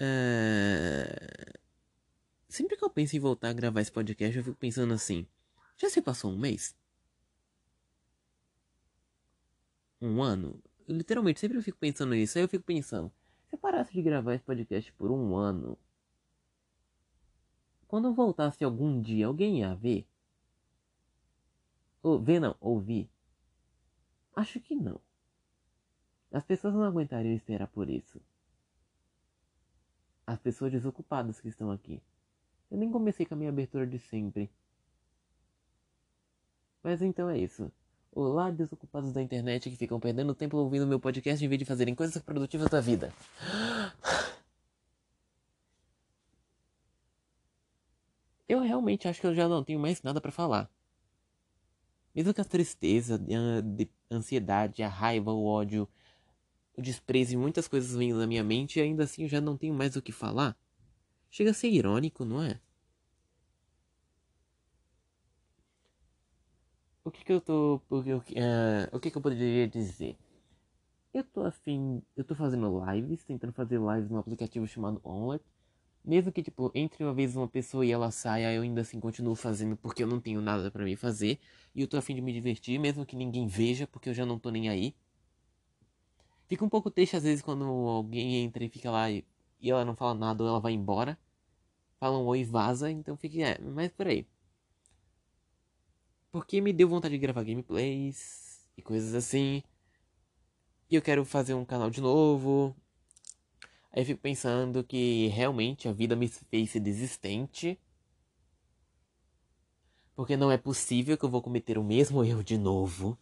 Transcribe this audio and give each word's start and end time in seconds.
É... 0.00 1.58
Sempre 2.48 2.76
que 2.76 2.84
eu 2.84 2.90
penso 2.90 3.16
em 3.16 3.20
voltar 3.20 3.50
a 3.50 3.52
gravar 3.52 3.80
esse 3.80 3.92
podcast, 3.92 4.36
eu 4.36 4.44
fico 4.44 4.56
pensando 4.56 4.94
assim: 4.94 5.26
já 5.76 5.90
se 5.90 6.00
passou 6.00 6.32
um 6.32 6.38
mês? 6.38 6.76
Um 10.00 10.22
ano? 10.22 10.62
Eu, 10.86 10.96
literalmente, 10.96 11.40
sempre 11.40 11.58
eu 11.58 11.62
fico 11.62 11.78
pensando 11.78 12.14
nisso. 12.14 12.38
Aí 12.38 12.44
eu 12.44 12.48
fico 12.48 12.64
pensando: 12.64 13.12
se 13.48 13.54
eu 13.54 13.58
parasse 13.58 13.92
de 13.92 14.02
gravar 14.02 14.34
esse 14.34 14.44
podcast 14.44 14.92
por 14.92 15.10
um 15.10 15.36
ano, 15.36 15.76
quando 17.86 18.08
eu 18.08 18.14
voltasse 18.14 18.64
algum 18.64 19.00
dia, 19.00 19.26
alguém 19.26 19.60
ia 19.60 19.74
ver? 19.74 20.06
Ou 22.02 22.20
ver 22.20 22.40
não, 22.40 22.56
ouvir? 22.60 23.10
Acho 24.36 24.60
que 24.60 24.74
não. 24.74 25.00
As 26.30 26.44
pessoas 26.44 26.74
não 26.74 26.84
aguentariam 26.84 27.34
esperar 27.34 27.66
por 27.68 27.88
isso. 27.88 28.20
As 30.28 30.38
pessoas 30.38 30.70
desocupadas 30.70 31.40
que 31.40 31.48
estão 31.48 31.70
aqui. 31.70 32.02
Eu 32.70 32.76
nem 32.76 32.92
comecei 32.92 33.24
com 33.24 33.32
a 33.32 33.36
minha 33.38 33.48
abertura 33.48 33.86
de 33.86 33.98
sempre. 33.98 34.50
Mas 36.82 37.00
então 37.00 37.30
é 37.30 37.38
isso. 37.38 37.72
Olá, 38.12 38.50
desocupados 38.50 39.10
da 39.10 39.22
internet 39.22 39.70
que 39.70 39.76
ficam 39.76 39.98
perdendo 39.98 40.34
tempo 40.34 40.58
ouvindo 40.58 40.86
meu 40.86 41.00
podcast 41.00 41.42
em 41.42 41.48
vez 41.48 41.58
de 41.58 41.64
fazerem 41.64 41.94
coisas 41.94 42.22
produtivas 42.22 42.68
da 42.68 42.78
vida. 42.78 43.10
Eu 48.46 48.60
realmente 48.60 49.08
acho 49.08 49.22
que 49.22 49.26
eu 49.26 49.34
já 49.34 49.48
não 49.48 49.64
tenho 49.64 49.80
mais 49.80 50.02
nada 50.02 50.20
para 50.20 50.30
falar. 50.30 50.70
Mesmo 52.14 52.34
que 52.34 52.40
a 52.42 52.44
tristeza, 52.44 53.18
a 54.10 54.14
ansiedade, 54.14 54.82
a 54.82 54.88
raiva, 54.90 55.32
o 55.32 55.46
ódio, 55.46 55.88
o 56.78 56.82
desprezo 56.82 57.34
e 57.34 57.36
muitas 57.36 57.68
coisas 57.68 57.94
venham 57.96 58.18
na 58.18 58.26
minha 58.26 58.44
mente, 58.44 58.80
ainda 58.80 59.04
assim 59.04 59.24
eu 59.24 59.28
já 59.28 59.40
não 59.40 59.56
tenho 59.58 59.74
mais 59.74 59.96
o 59.96 60.02
que 60.02 60.12
falar. 60.12 60.56
Chega 61.30 61.50
a 61.52 61.54
ser 61.54 61.68
irônico, 61.70 62.24
não 62.24 62.42
é? 62.42 62.60
O 67.04 67.10
que 67.10 67.24
que 67.24 67.32
eu 67.32 67.40
tô. 67.40 67.80
O 67.90 68.02
que, 68.02 68.12
uh, 68.12 68.96
o 68.96 69.00
que 69.00 69.10
que 69.10 69.16
eu 69.18 69.22
poderia 69.22 69.66
dizer? 69.68 70.16
Eu 71.14 71.24
tô 71.24 71.42
afim. 71.44 72.02
Eu 72.16 72.24
tô 72.24 72.34
fazendo 72.34 72.82
lives, 72.92 73.24
tentando 73.24 73.52
fazer 73.52 73.78
lives 73.80 74.10
no 74.10 74.18
aplicativo 74.18 74.66
chamado 74.66 75.00
Onlet. 75.04 75.44
Mesmo 76.04 76.32
que, 76.32 76.42
tipo, 76.42 76.70
entre 76.74 77.04
uma 77.04 77.14
vez 77.14 77.36
uma 77.36 77.48
pessoa 77.48 77.86
e 77.86 77.92
ela 77.92 78.10
saia, 78.10 78.52
eu 78.54 78.62
ainda 78.62 78.82
assim 78.82 79.00
continuo 79.00 79.34
fazendo 79.36 79.76
porque 79.76 80.02
eu 80.02 80.08
não 80.08 80.20
tenho 80.20 80.40
nada 80.40 80.70
para 80.70 80.84
me 80.84 80.96
fazer. 80.96 81.38
E 81.74 81.82
eu 81.82 81.88
tô 81.88 81.96
afim 81.98 82.14
de 82.14 82.22
me 82.22 82.32
divertir, 82.32 82.78
mesmo 82.80 83.06
que 83.06 83.16
ninguém 83.16 83.46
veja, 83.48 83.86
porque 83.86 84.08
eu 84.10 84.14
já 84.14 84.26
não 84.26 84.38
tô 84.38 84.50
nem 84.50 84.68
aí. 84.70 84.94
Fica 86.48 86.64
um 86.64 86.68
pouco 86.68 86.90
triste 86.90 87.14
às 87.14 87.22
vezes 87.22 87.42
quando 87.42 87.64
alguém 87.64 88.36
entra 88.42 88.64
e 88.64 88.70
fica 88.70 88.90
lá 88.90 89.10
e, 89.10 89.24
e 89.60 89.70
ela 89.70 89.84
não 89.84 89.94
fala 89.94 90.14
nada 90.14 90.42
ou 90.42 90.48
ela 90.48 90.60
vai 90.60 90.72
embora. 90.72 91.18
Fala 92.00 92.18
um 92.18 92.24
oi 92.26 92.40
e 92.40 92.44
vaza, 92.44 92.90
então 92.90 93.16
fica, 93.16 93.38
é, 93.42 93.58
mas 93.60 93.92
por 93.92 94.06
aí. 94.06 94.26
Porque 96.32 96.60
me 96.60 96.72
deu 96.72 96.88
vontade 96.88 97.12
de 97.14 97.18
gravar 97.18 97.42
gameplays 97.42 98.66
e 98.76 98.82
coisas 98.82 99.14
assim. 99.14 99.62
E 100.90 100.94
eu 100.94 101.02
quero 101.02 101.24
fazer 101.24 101.52
um 101.52 101.64
canal 101.66 101.90
de 101.90 102.00
novo. 102.00 102.74
Aí 103.92 104.02
eu 104.02 104.06
fico 104.06 104.20
pensando 104.20 104.82
que 104.82 105.28
realmente 105.28 105.86
a 105.86 105.92
vida 105.92 106.16
me 106.16 106.28
fez 106.28 106.70
ser 106.70 106.80
desistente. 106.80 107.78
Porque 110.14 110.36
não 110.36 110.50
é 110.50 110.56
possível 110.56 111.16
que 111.18 111.24
eu 111.24 111.30
vou 111.30 111.42
cometer 111.42 111.76
o 111.76 111.84
mesmo 111.84 112.24
erro 112.24 112.42
de 112.42 112.56
novo. 112.56 113.18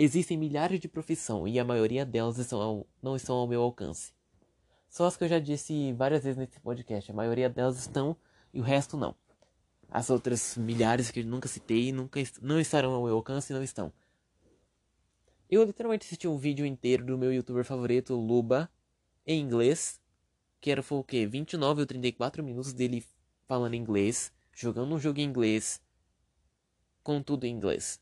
Existem 0.00 0.36
milhares 0.36 0.78
de 0.78 0.86
profissões 0.86 1.52
e 1.52 1.58
a 1.58 1.64
maioria 1.64 2.06
delas 2.06 2.38
estão 2.38 2.60
ao, 2.62 2.86
não 3.02 3.16
estão 3.16 3.34
ao 3.34 3.48
meu 3.48 3.60
alcance. 3.60 4.12
Só 4.88 5.04
as 5.06 5.16
que 5.16 5.24
eu 5.24 5.28
já 5.28 5.40
disse 5.40 5.92
várias 5.92 6.22
vezes 6.22 6.38
nesse 6.38 6.60
podcast. 6.60 7.10
A 7.10 7.14
maioria 7.14 7.50
delas 7.50 7.80
estão 7.80 8.16
e 8.54 8.60
o 8.60 8.62
resto 8.62 8.96
não. 8.96 9.12
As 9.90 10.08
outras 10.08 10.56
milhares 10.56 11.10
que 11.10 11.18
eu 11.18 11.26
nunca 11.26 11.48
citei 11.48 11.90
nunca 11.90 12.20
não 12.40 12.60
estarão 12.60 12.92
ao 12.92 13.02
meu 13.02 13.16
alcance 13.16 13.52
e 13.52 13.56
não 13.56 13.60
estão. 13.60 13.92
Eu 15.50 15.64
literalmente 15.64 16.06
assisti 16.06 16.28
um 16.28 16.38
vídeo 16.38 16.64
inteiro 16.64 17.04
do 17.04 17.18
meu 17.18 17.32
youtuber 17.32 17.64
favorito, 17.64 18.14
Luba, 18.14 18.70
em 19.26 19.40
inglês, 19.40 20.00
que 20.60 20.70
era 20.70 20.80
foi 20.80 20.98
o 20.98 21.02
quê? 21.02 21.26
29 21.26 21.80
ou 21.80 21.86
34 21.88 22.44
minutos 22.44 22.72
dele 22.72 23.04
falando 23.48 23.74
inglês, 23.74 24.30
jogando 24.52 24.94
um 24.94 24.98
jogo 25.00 25.18
em 25.18 25.24
inglês, 25.24 25.82
com 27.02 27.20
tudo 27.20 27.46
em 27.46 27.52
inglês. 27.52 28.00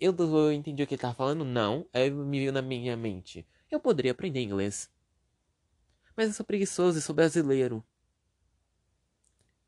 Eu, 0.00 0.14
eu 0.16 0.52
entendi 0.52 0.82
o 0.82 0.86
que 0.86 0.94
ele 0.94 1.02
tava 1.02 1.14
falando? 1.14 1.44
Não. 1.44 1.86
Aí 1.92 2.10
me 2.10 2.38
veio 2.38 2.52
na 2.52 2.62
minha 2.62 2.96
mente. 2.96 3.46
Eu 3.70 3.80
poderia 3.80 4.12
aprender 4.12 4.42
inglês. 4.42 4.90
Mas 6.16 6.28
eu 6.28 6.34
sou 6.34 6.46
preguiçoso 6.46 6.98
e 6.98 7.02
sou 7.02 7.14
brasileiro. 7.14 7.84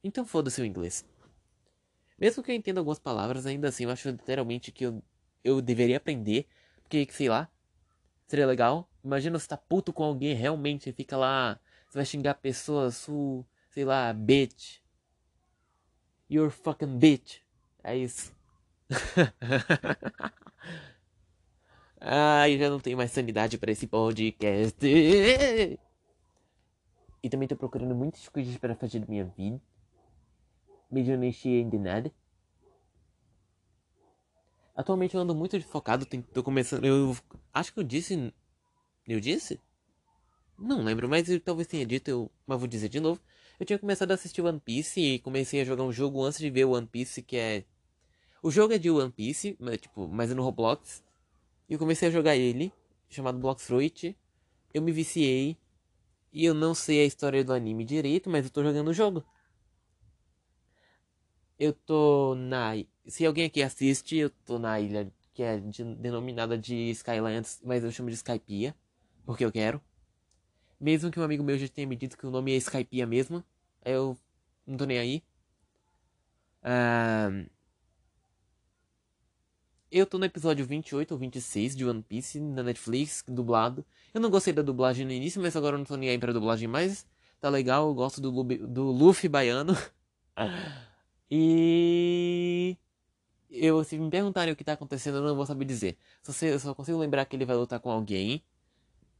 Então 0.02 0.24
foda-se 0.24 0.60
o 0.60 0.64
inglês. 0.64 1.04
Mesmo 2.18 2.42
que 2.42 2.50
eu 2.50 2.54
entenda 2.54 2.80
algumas 2.80 2.98
palavras, 2.98 3.46
ainda 3.46 3.68
assim 3.68 3.84
eu 3.84 3.90
acho 3.90 4.08
literalmente 4.10 4.70
que 4.70 4.84
eu, 4.84 5.02
eu 5.42 5.60
deveria 5.60 5.96
aprender. 5.96 6.46
Porque, 6.82 7.06
sei 7.10 7.28
lá, 7.28 7.50
seria 8.26 8.46
legal. 8.46 8.88
Imagina 9.02 9.38
você 9.38 9.48
tá 9.48 9.56
puto 9.56 9.92
com 9.92 10.04
alguém 10.04 10.34
realmente 10.34 10.90
e 10.90 10.92
fica 10.92 11.16
lá. 11.16 11.58
Você 11.88 11.98
vai 11.98 12.04
xingar 12.04 12.34
pessoas, 12.34 12.96
su, 12.96 13.44
sei 13.70 13.84
lá, 13.84 14.12
bitch. 14.12 14.78
You're 16.30 16.50
fucking 16.50 16.98
bitch. 16.98 17.40
É 17.82 17.96
isso. 17.96 18.39
Ai, 22.00 22.58
já 22.58 22.70
não 22.70 22.80
tenho 22.80 22.96
mais 22.96 23.12
sanidade 23.12 23.58
para 23.58 23.72
esse 23.72 23.86
podcast. 23.86 24.78
E 27.22 27.28
também 27.28 27.46
tô 27.46 27.56
procurando 27.56 27.94
muitas 27.94 28.28
coisas 28.28 28.56
para 28.56 28.74
fazer 28.74 29.00
da 29.00 29.06
minha 29.06 29.24
vida. 29.24 29.60
Eu 30.90 31.18
não 31.18 31.32
sei 31.32 31.60
ainda 31.60 31.78
nada. 31.78 32.12
Atualmente 34.74 35.14
eu 35.14 35.20
ando 35.20 35.34
muito 35.34 35.60
focado, 35.62 36.06
tô 36.32 36.42
começando. 36.42 36.84
Eu 36.84 37.16
acho 37.52 37.72
que 37.72 37.80
eu 37.80 37.84
disse. 37.84 38.32
Eu 39.06 39.20
disse? 39.20 39.60
Não 40.58 40.82
lembro, 40.82 41.08
mas 41.08 41.28
eu 41.28 41.40
talvez 41.40 41.68
tenha 41.68 41.86
dito, 41.86 42.08
eu, 42.08 42.30
mas 42.46 42.58
vou 42.58 42.68
dizer 42.68 42.88
de 42.88 43.00
novo. 43.00 43.20
Eu 43.58 43.66
tinha 43.66 43.78
começado 43.78 44.10
a 44.10 44.14
assistir 44.14 44.40
One 44.40 44.58
Piece 44.58 45.00
e 45.00 45.18
comecei 45.18 45.60
a 45.60 45.64
jogar 45.64 45.84
um 45.84 45.92
jogo 45.92 46.22
antes 46.22 46.38
de 46.38 46.50
ver 46.50 46.64
One 46.64 46.86
Piece, 46.86 47.22
que 47.22 47.36
é. 47.36 47.64
O 48.42 48.50
jogo 48.50 48.72
é 48.72 48.78
de 48.78 48.90
One 48.90 49.12
Piece, 49.12 49.56
mas, 49.60 49.78
tipo, 49.78 50.08
mas 50.08 50.30
é 50.30 50.34
no 50.34 50.42
Roblox. 50.42 51.02
E 51.68 51.74
eu 51.74 51.78
comecei 51.78 52.08
a 52.08 52.10
jogar 52.10 52.36
ele, 52.36 52.72
chamado 53.08 53.38
Blox 53.38 53.66
Fruit. 53.66 54.16
Eu 54.72 54.82
me 54.82 54.92
viciei. 54.92 55.58
E 56.32 56.44
eu 56.44 56.54
não 56.54 56.74
sei 56.74 57.02
a 57.02 57.04
história 57.04 57.44
do 57.44 57.52
anime 57.52 57.84
direito, 57.84 58.30
mas 58.30 58.44
eu 58.44 58.50
tô 58.50 58.62
jogando 58.62 58.88
o 58.88 58.94
jogo. 58.94 59.24
Eu 61.58 61.72
tô 61.72 62.34
na. 62.34 62.72
Se 63.06 63.26
alguém 63.26 63.44
aqui 63.46 63.62
assiste, 63.62 64.16
eu 64.16 64.30
tô 64.30 64.58
na 64.58 64.80
ilha 64.80 65.12
que 65.34 65.42
é 65.42 65.58
de, 65.58 65.84
denominada 65.96 66.56
de 66.56 66.90
Skylands, 66.90 67.60
mas 67.64 67.84
eu 67.84 67.92
chamo 67.92 68.08
de 68.08 68.16
Skypiea, 68.16 68.74
porque 69.24 69.44
eu 69.44 69.52
quero. 69.52 69.80
Mesmo 70.80 71.10
que 71.10 71.20
um 71.20 71.22
amigo 71.22 71.44
meu 71.44 71.58
já 71.58 71.68
tenha 71.68 71.86
me 71.86 71.96
dito 71.96 72.16
que 72.16 72.26
o 72.26 72.30
nome 72.30 72.52
é 72.52 72.56
Skypiea 72.56 73.06
mesmo, 73.06 73.44
eu 73.84 74.16
não 74.66 74.76
tô 74.76 74.84
nem 74.86 74.98
aí. 74.98 75.22
Uh, 76.62 77.48
eu 79.90 80.06
tô 80.06 80.18
no 80.18 80.24
episódio 80.24 80.64
28 80.66 81.12
ou 81.12 81.18
26 81.18 81.76
de 81.76 81.84
One 81.86 82.02
Piece 82.02 82.40
na 82.40 82.62
Netflix, 82.62 83.24
dublado. 83.26 83.84
Eu 84.14 84.20
não 84.20 84.30
gostei 84.30 84.52
da 84.52 84.62
dublagem 84.62 85.06
no 85.06 85.12
início, 85.12 85.40
mas 85.42 85.56
agora 85.56 85.74
eu 85.74 85.78
não 85.78 85.84
tô 85.84 85.96
nem 85.96 86.10
aí 86.10 86.18
pra 86.18 86.32
dublagem 86.32 86.68
mais. 86.68 87.06
Tá 87.40 87.48
legal, 87.48 87.88
eu 87.88 87.94
gosto 87.94 88.20
do, 88.20 88.44
do 88.44 88.84
Luffy 88.90 89.28
baiano. 89.28 89.74
E 91.32 92.76
eu, 93.50 93.84
se 93.84 93.98
me 93.98 94.10
perguntarem 94.10 94.52
o 94.52 94.56
que 94.56 94.64
tá 94.64 94.72
acontecendo, 94.74 95.18
eu 95.18 95.22
não 95.22 95.36
vou 95.36 95.46
saber 95.46 95.64
dizer. 95.64 95.98
Só, 96.22 96.32
sei, 96.32 96.52
eu 96.52 96.58
só 96.60 96.74
consigo 96.74 96.98
lembrar 96.98 97.24
que 97.26 97.36
ele 97.36 97.44
vai 97.44 97.56
lutar 97.56 97.80
com 97.80 97.90
alguém. 97.90 98.42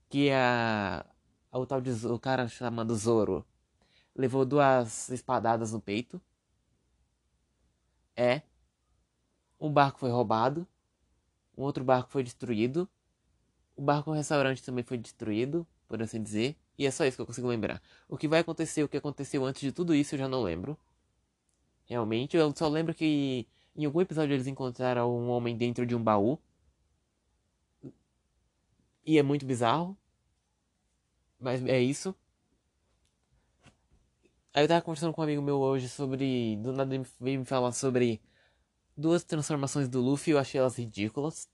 Que 0.08 0.28
é 0.28 0.36
a 0.36 1.06
o 1.52 1.66
tal 1.66 1.80
de 1.80 1.90
o 2.06 2.18
cara 2.18 2.48
chamado 2.48 2.94
Zoro 2.96 3.44
levou 4.14 4.44
duas 4.44 5.08
espadadas 5.10 5.72
no 5.72 5.80
peito. 5.80 6.20
É. 8.16 8.42
Um 9.60 9.70
barco 9.70 9.98
foi 9.98 10.10
roubado. 10.10 10.66
Um 11.56 11.62
outro 11.62 11.84
barco 11.84 12.10
foi 12.10 12.22
destruído. 12.22 12.88
O 13.76 13.82
barco 13.82 14.10
restaurante 14.12 14.62
também 14.62 14.82
foi 14.82 14.96
destruído, 14.96 15.66
por 15.86 16.02
assim 16.02 16.22
dizer. 16.22 16.56
E 16.78 16.86
é 16.86 16.90
só 16.90 17.04
isso 17.04 17.16
que 17.16 17.22
eu 17.22 17.26
consigo 17.26 17.46
lembrar. 17.46 17.82
O 18.08 18.16
que 18.16 18.26
vai 18.26 18.40
acontecer, 18.40 18.82
o 18.82 18.88
que 18.88 18.96
aconteceu 18.96 19.44
antes 19.44 19.60
de 19.60 19.72
tudo 19.72 19.94
isso, 19.94 20.14
eu 20.14 20.18
já 20.18 20.28
não 20.28 20.42
lembro. 20.42 20.78
Realmente, 21.84 22.36
eu 22.36 22.52
só 22.56 22.68
lembro 22.68 22.94
que 22.94 23.46
em 23.76 23.84
algum 23.84 24.00
episódio 24.00 24.34
eles 24.34 24.46
encontraram 24.46 25.10
um 25.14 25.28
homem 25.28 25.56
dentro 25.56 25.84
de 25.84 25.94
um 25.94 26.02
baú. 26.02 26.38
E 29.04 29.18
é 29.18 29.22
muito 29.22 29.44
bizarro. 29.44 29.96
Mas 31.38 31.64
é 31.66 31.80
isso. 31.80 32.14
Aí 34.52 34.64
eu 34.64 34.68
tava 34.68 34.82
conversando 34.82 35.12
com 35.12 35.20
um 35.20 35.24
amigo 35.24 35.42
meu 35.42 35.58
hoje 35.58 35.88
sobre. 35.88 36.56
Do 36.56 36.72
nada 36.72 36.94
ele 36.94 37.06
veio 37.20 37.40
me 37.40 37.44
falar 37.44 37.72
sobre 37.72 38.20
duas 39.00 39.24
transformações 39.24 39.88
do 39.88 40.00
Luffy. 40.00 40.32
Eu 40.32 40.38
achei 40.38 40.60
elas 40.60 40.78
ridículas, 40.78 41.48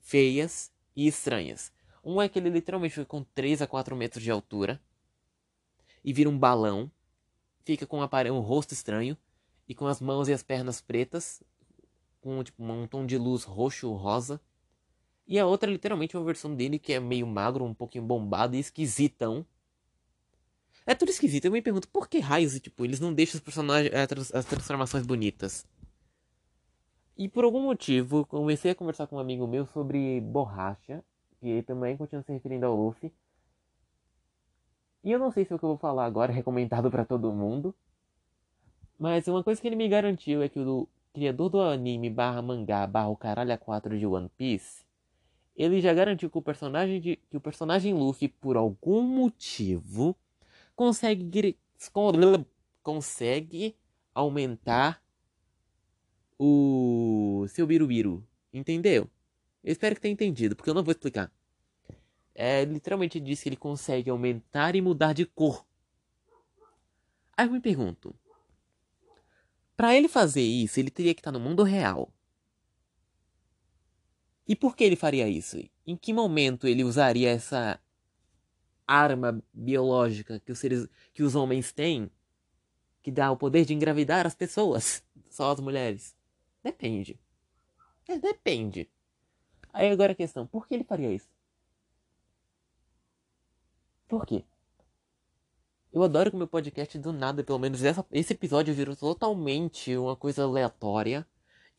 feias 0.00 0.72
e 0.96 1.06
estranhas. 1.06 1.72
Um 2.02 2.22
é 2.22 2.28
que 2.28 2.38
ele 2.38 2.48
literalmente 2.48 2.94
foi 2.94 3.04
com 3.04 3.22
3 3.22 3.60
a 3.60 3.66
4 3.66 3.94
metros 3.96 4.22
de 4.22 4.30
altura. 4.30 4.80
e 6.04 6.12
vira 6.12 6.30
um 6.30 6.38
balão. 6.38 6.90
Fica 7.64 7.86
com 7.86 8.00
um, 8.00 8.32
um 8.32 8.40
rosto 8.40 8.72
estranho 8.72 9.16
e 9.68 9.74
com 9.74 9.86
as 9.86 10.00
mãos 10.00 10.28
e 10.28 10.32
as 10.32 10.42
pernas 10.42 10.80
pretas, 10.80 11.42
com 12.20 12.42
tipo, 12.42 12.64
um 12.64 12.86
tom 12.86 13.04
de 13.04 13.18
luz 13.18 13.44
roxo 13.44 13.92
rosa. 13.92 14.40
E 15.26 15.38
a 15.38 15.44
outra 15.44 15.68
é 15.68 15.72
literalmente 15.72 16.16
uma 16.16 16.24
versão 16.24 16.54
dele 16.54 16.78
que 16.78 16.94
é 16.94 17.00
meio 17.00 17.26
magro, 17.26 17.64
um 17.64 17.74
pouquinho 17.74 18.04
bombado 18.04 18.56
e 18.56 18.60
esquisitão. 18.60 19.44
É 20.86 20.94
tudo 20.94 21.10
esquisito. 21.10 21.44
Eu 21.44 21.52
me 21.52 21.60
pergunto 21.60 21.88
por 21.88 22.08
que 22.08 22.18
raios, 22.18 22.58
tipo, 22.58 22.82
eles 22.82 22.98
não 22.98 23.12
deixam 23.12 23.36
os 23.36 23.44
personagens, 23.44 23.92
as 24.32 24.44
transformações 24.46 25.04
bonitas. 25.04 25.66
E 27.18 27.28
por 27.28 27.42
algum 27.42 27.60
motivo, 27.60 28.24
comecei 28.24 28.70
a 28.70 28.74
conversar 28.76 29.08
com 29.08 29.16
um 29.16 29.18
amigo 29.18 29.44
meu 29.44 29.66
sobre 29.66 30.20
borracha, 30.20 31.02
que 31.40 31.62
também 31.64 31.96
continua 31.96 32.22
se 32.22 32.32
referindo 32.32 32.64
ao 32.64 32.76
Luffy. 32.76 33.12
E 35.02 35.10
eu 35.10 35.18
não 35.18 35.32
sei 35.32 35.44
se 35.44 35.52
é 35.52 35.56
o 35.56 35.58
que 35.58 35.64
eu 35.64 35.70
vou 35.70 35.78
falar 35.78 36.04
agora 36.04 36.30
é 36.30 36.34
recomendado 36.36 36.88
para 36.92 37.04
todo 37.04 37.32
mundo. 37.32 37.74
Mas 38.96 39.26
uma 39.26 39.42
coisa 39.42 39.60
que 39.60 39.66
ele 39.66 39.74
me 39.74 39.88
garantiu 39.88 40.42
é 40.42 40.48
que 40.48 40.60
o 40.60 40.88
criador 41.12 41.48
do 41.48 41.60
anime 41.60 42.08
barra 42.08 42.40
mangá 42.40 42.86
barra 42.86 43.08
o 43.08 43.16
caralho 43.16 43.52
a 43.52 43.58
4 43.58 43.98
de 43.98 44.06
One 44.06 44.30
Piece, 44.36 44.84
ele 45.56 45.80
já 45.80 45.92
garantiu 45.92 46.30
que 46.30 46.38
o 46.38 46.42
personagem 46.42 47.00
de, 47.00 47.16
que 47.16 47.36
o 47.36 47.40
personagem 47.40 47.94
Luffy, 47.94 48.28
por 48.28 48.56
algum 48.56 49.02
motivo, 49.02 50.16
consegue 50.76 51.58
consegue 52.80 53.76
aumentar 54.14 55.02
o 56.38 57.46
seu 57.48 57.66
birubiru. 57.66 58.26
Entendeu? 58.52 59.10
Eu 59.62 59.72
espero 59.72 59.94
que 59.94 60.00
tenha 60.00 60.12
entendido, 60.12 60.54
porque 60.56 60.70
eu 60.70 60.74
não 60.74 60.84
vou 60.84 60.92
explicar. 60.92 61.32
É, 62.34 62.64
literalmente 62.64 63.18
diz 63.18 63.42
que 63.42 63.48
ele 63.48 63.56
consegue 63.56 64.08
aumentar 64.08 64.76
e 64.76 64.80
mudar 64.80 65.12
de 65.12 65.26
cor. 65.26 65.66
Aí 67.36 67.46
eu 67.46 67.52
me 67.52 67.60
pergunto, 67.60 68.14
para 69.76 69.94
ele 69.94 70.08
fazer 70.08 70.42
isso, 70.42 70.80
ele 70.80 70.90
teria 70.90 71.14
que 71.14 71.20
estar 71.20 71.30
no 71.30 71.38
mundo 71.38 71.62
real. 71.62 72.12
E 74.46 74.56
por 74.56 74.74
que 74.74 74.82
ele 74.82 74.96
faria 74.96 75.28
isso? 75.28 75.56
Em 75.86 75.96
que 75.96 76.12
momento 76.12 76.66
ele 76.66 76.82
usaria 76.82 77.30
essa 77.30 77.80
arma 78.86 79.42
biológica 79.52 80.40
que 80.40 80.50
os 80.50 80.58
seres, 80.58 80.88
que 81.12 81.22
os 81.22 81.34
homens 81.34 81.70
têm, 81.70 82.10
que 83.02 83.12
dá 83.12 83.30
o 83.30 83.36
poder 83.36 83.64
de 83.64 83.74
engravidar 83.74 84.26
as 84.26 84.34
pessoas, 84.34 85.04
só 85.30 85.52
as 85.52 85.60
mulheres? 85.60 86.17
Depende. 86.68 87.18
É, 88.06 88.18
depende. 88.18 88.90
Aí 89.72 89.90
agora 89.90 90.12
a 90.12 90.14
questão, 90.14 90.46
por 90.46 90.66
que 90.66 90.74
ele 90.74 90.84
faria 90.84 91.10
isso? 91.10 91.28
Por 94.06 94.26
quê? 94.26 94.44
Eu 95.90 96.02
adoro 96.02 96.30
que 96.30 96.36
meu 96.36 96.46
podcast 96.46 96.98
do 96.98 97.10
nada, 97.10 97.42
pelo 97.42 97.58
menos 97.58 97.82
essa, 97.82 98.04
esse 98.12 98.34
episódio 98.34 98.74
virou 98.74 98.94
totalmente 98.94 99.96
uma 99.96 100.14
coisa 100.14 100.42
aleatória 100.42 101.26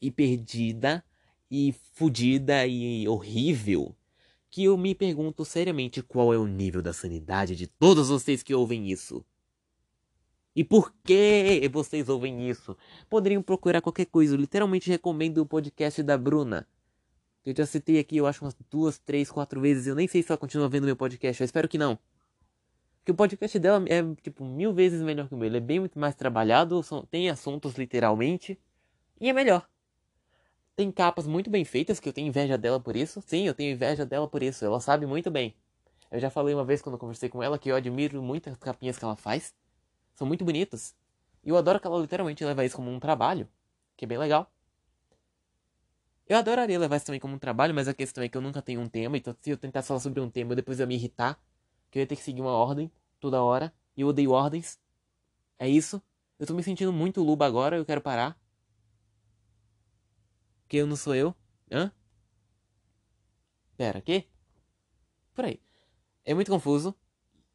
e 0.02 0.10
perdida 0.10 1.06
e 1.52 1.72
fodida 1.94 2.66
e 2.66 3.08
horrível. 3.08 3.96
Que 4.50 4.64
eu 4.64 4.76
me 4.76 4.96
pergunto 4.96 5.46
seriamente 5.46 6.02
qual 6.02 6.34
é 6.34 6.38
o 6.38 6.48
nível 6.48 6.82
da 6.82 6.94
sanidade 6.94 7.56
de 7.56 7.68
todos 7.68 8.10
vocês 8.10 8.42
que 8.42 8.56
ouvem 8.56 8.90
isso. 8.90 9.24
E 10.60 10.64
por 10.66 10.94
que 11.06 11.70
vocês 11.72 12.10
ouvem 12.10 12.50
isso? 12.50 12.76
Poderiam 13.10 13.42
procurar 13.42 13.80
qualquer 13.80 14.08
coisa. 14.08 14.36
Eu 14.36 14.38
literalmente 14.42 14.90
recomendo 14.90 15.38
o 15.38 15.46
podcast 15.46 16.04
da 16.04 16.18
Bruna. 16.18 16.68
Eu 17.46 17.56
já 17.56 17.66
citei 17.66 17.98
aqui, 17.98 18.18
eu 18.18 18.28
acho, 18.28 18.44
umas 18.44 18.54
duas, 18.70 19.00
três, 19.00 19.32
quatro 19.32 19.62
vezes. 19.62 19.88
Eu 19.88 19.96
nem 19.96 20.06
sei 20.06 20.22
se 20.22 20.30
ela 20.30 20.38
continua 20.38 20.68
vendo 20.68 20.84
meu 20.84 20.98
podcast. 20.98 21.42
Eu 21.42 21.46
espero 21.46 21.70
que 21.70 21.78
não. 21.78 21.98
Porque 22.98 23.14
o 23.14 23.16
podcast 23.16 23.58
dela 23.58 23.82
é, 23.88 24.04
tipo, 24.22 24.44
mil 24.44 24.74
vezes 24.74 25.02
melhor 25.02 25.30
que 25.30 25.34
o 25.34 25.38
meu. 25.38 25.48
Ele 25.48 25.56
é 25.56 25.62
bem 25.62 25.80
muito 25.80 25.98
mais 25.98 26.14
trabalhado, 26.14 26.82
tem 27.10 27.30
assuntos 27.30 27.76
literalmente. 27.76 28.60
E 29.18 29.30
é 29.30 29.34
melhor. 29.34 29.66
Tem 30.76 30.92
capas 30.92 31.26
muito 31.26 31.50
bem 31.50 31.64
feitas, 31.64 32.02
que 32.02 32.10
eu 32.10 32.12
tenho 32.12 32.28
inveja 32.28 32.58
dela 32.58 32.82
por 32.82 32.98
isso. 32.98 33.24
Sim, 33.26 33.48
eu 33.48 33.54
tenho 33.54 33.72
inveja 33.72 34.06
dela 34.06 34.28
por 34.28 34.44
isso. 34.44 34.66
Ela 34.66 34.82
sabe 34.82 35.06
muito 35.06 35.32
bem. 35.32 35.56
Eu 36.12 36.20
já 36.20 36.30
falei 36.30 36.54
uma 36.54 36.66
vez 36.66 36.82
quando 36.82 36.96
eu 36.96 37.00
conversei 37.00 37.30
com 37.30 37.42
ela 37.42 37.58
que 37.58 37.72
eu 37.72 37.78
admiro 37.78 38.22
muito 38.22 38.50
as 38.50 38.58
capinhas 38.58 38.98
que 38.98 39.06
ela 39.06 39.16
faz. 39.16 39.54
São 40.20 40.28
muito 40.28 40.44
bonitas. 40.44 40.94
E 41.46 41.50
eu 41.50 41.56
adoro 41.56 41.80
que 41.80 41.88
ela 41.88 41.98
literalmente 41.98 42.44
leva 42.44 42.66
isso 42.66 42.76
como 42.76 42.92
um 42.92 43.00
trabalho. 43.00 43.48
Que 43.96 44.04
é 44.04 44.08
bem 44.08 44.18
legal. 44.18 44.52
Eu 46.28 46.38
adoraria 46.38 46.78
levar 46.78 46.98
isso 46.98 47.06
também 47.06 47.22
como 47.22 47.36
um 47.36 47.40
trabalho, 47.40 47.74
mas 47.74 47.88
a 47.88 47.94
questão 47.94 48.22
é 48.22 48.28
que 48.28 48.36
eu 48.36 48.42
nunca 48.42 48.62
tenho 48.62 48.82
um 48.82 48.90
tema. 48.90 49.16
Então 49.16 49.34
se 49.40 49.50
eu 49.50 49.56
tentar 49.56 49.82
falar 49.82 50.02
sobre 50.02 50.20
um 50.20 50.30
tema, 50.30 50.58
depois 50.58 50.82
eu 50.82 50.86
me 50.88 50.96
irritar 50.96 51.42
que 51.90 51.98
eu 51.98 52.02
ia 52.02 52.06
ter 52.08 52.18
que 52.18 52.22
seguir 52.22 52.42
uma 52.42 52.52
ordem 52.52 52.92
toda 53.18 53.42
hora. 53.42 53.74
E 53.96 54.02
eu 54.02 54.10
odeio 54.10 54.32
ordens. 54.32 54.78
É 55.58 55.70
isso. 55.70 56.02
Eu 56.38 56.46
tô 56.46 56.54
me 56.54 56.64
sentindo 56.64 56.92
muito 56.92 57.24
luba 57.24 57.46
agora, 57.46 57.78
eu 57.78 57.86
quero 57.86 58.02
parar. 58.02 58.38
Que 60.68 60.76
eu 60.76 60.86
não 60.86 60.98
sou 60.98 61.16
eu. 61.16 61.34
Hã? 61.72 61.94
Pera, 63.78 64.02
quê? 64.02 64.28
Por 65.34 65.46
aí. 65.46 65.62
É 66.26 66.34
muito 66.34 66.52
confuso. 66.52 66.94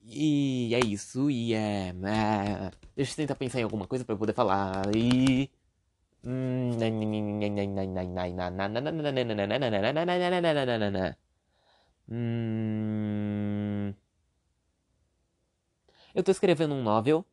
E 0.05 0.75
é 0.75 0.81
isso. 0.81 1.31
E 1.31 1.55
é. 1.55 1.89
é... 1.89 2.71
Deixa 2.97 3.13
eu 3.13 3.17
tentar 3.17 3.35
pensar 3.37 3.61
em 3.61 3.63
alguma 3.65 3.87
coisa 3.87 4.05
pra 4.05 4.15
eu 4.15 4.19
poder 4.19 4.35
falar. 4.35 4.85
E. 4.95 5.51
Hum... 12.09 13.95
Eu 16.15 16.23
tô 16.23 16.31
escrevendo 16.31 16.75
um 16.75 16.83
novel. 16.83 17.25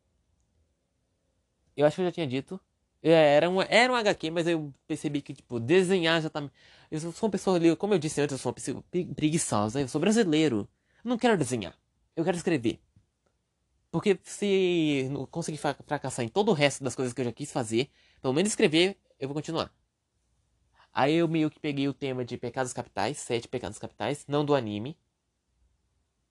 Eu 1.76 1.86
acho 1.86 1.96
que 1.96 2.02
eu 2.02 2.06
já 2.06 2.12
tinha 2.12 2.26
dito. 2.26 2.60
É, 3.02 3.36
era 3.36 3.50
um, 3.50 3.60
era 3.62 3.92
um 3.92 3.96
HQ, 3.96 4.30
mas 4.30 4.46
eu 4.46 4.72
percebi 4.86 5.20
que, 5.22 5.34
tipo, 5.34 5.58
desenhar 5.60 6.20
já 6.22 6.30
tá. 6.30 6.48
Eu 6.90 7.00
sou 7.00 7.12
uma 7.22 7.30
pessoa 7.30 7.58
como 7.76 7.94
eu 7.94 7.98
disse 7.98 8.20
antes, 8.20 8.32
eu 8.32 8.38
sou 8.38 8.50
uma 8.50 8.54
pessoa 8.54 8.84
preguiçosa. 9.16 9.80
Eu 9.80 9.88
sou 9.88 10.00
brasileiro. 10.00 10.68
Eu 11.04 11.08
não 11.10 11.18
quero 11.18 11.36
desenhar. 11.36 11.74
Eu 12.16 12.24
quero 12.24 12.36
escrever. 12.36 12.80
Porque 13.90 14.18
se 14.24 15.10
conseguir 15.30 15.58
fracassar 15.58 16.24
em 16.24 16.28
todo 16.28 16.50
o 16.50 16.54
resto 16.54 16.82
das 16.82 16.94
coisas 16.94 17.12
que 17.12 17.20
eu 17.20 17.26
já 17.26 17.32
quis 17.32 17.52
fazer, 17.52 17.90
pelo 18.20 18.34
menos 18.34 18.52
escrever, 18.52 18.98
eu 19.18 19.28
vou 19.28 19.34
continuar. 19.34 19.72
Aí 20.92 21.14
eu 21.14 21.28
meio 21.28 21.50
que 21.50 21.60
peguei 21.60 21.88
o 21.88 21.94
tema 21.94 22.24
de 22.24 22.36
pecados 22.36 22.72
capitais, 22.72 23.18
sete 23.18 23.48
pecados 23.48 23.78
capitais, 23.78 24.26
não 24.26 24.44
do 24.44 24.54
anime. 24.54 24.98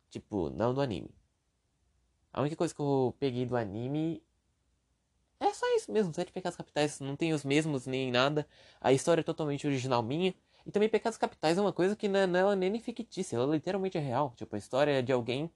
Tipo, 0.10 0.50
não 0.50 0.74
do 0.74 0.82
anime. 0.82 1.10
A 2.34 2.42
única 2.42 2.56
coisa 2.56 2.74
que 2.74 2.82
eu 2.82 3.16
peguei 3.20 3.46
do 3.46 3.56
anime 3.58 4.24
é 5.42 5.54
só 5.54 5.66
isso 5.76 5.92
mesmo, 5.92 6.14
Sete 6.14 6.32
Pecados 6.32 6.56
Capitais 6.56 7.00
não 7.00 7.16
tem 7.16 7.34
os 7.34 7.44
mesmos 7.44 7.88
nem 7.88 8.12
nada. 8.12 8.48
A 8.80 8.94
história 8.94 9.22
é 9.22 9.24
totalmente 9.24 9.66
original 9.66 10.04
minha. 10.04 10.36
E 10.66 10.72
também 10.72 10.88
Pecados 10.88 11.18
Capitais 11.18 11.58
é 11.58 11.62
uma 11.62 11.74
coisa 11.74 11.96
que 11.96 12.08
não, 12.08 12.28
não 12.28 12.52
é 12.52 12.56
nem 12.56 12.80
fictícia, 12.80 13.36
ela 13.36 13.52
literalmente 13.52 13.98
é 13.98 14.02
real. 14.02 14.34
Tipo, 14.36 14.56
a 14.56 14.60
história 14.60 14.92
é 14.92 15.02
de 15.02 15.12
alguém 15.12 15.52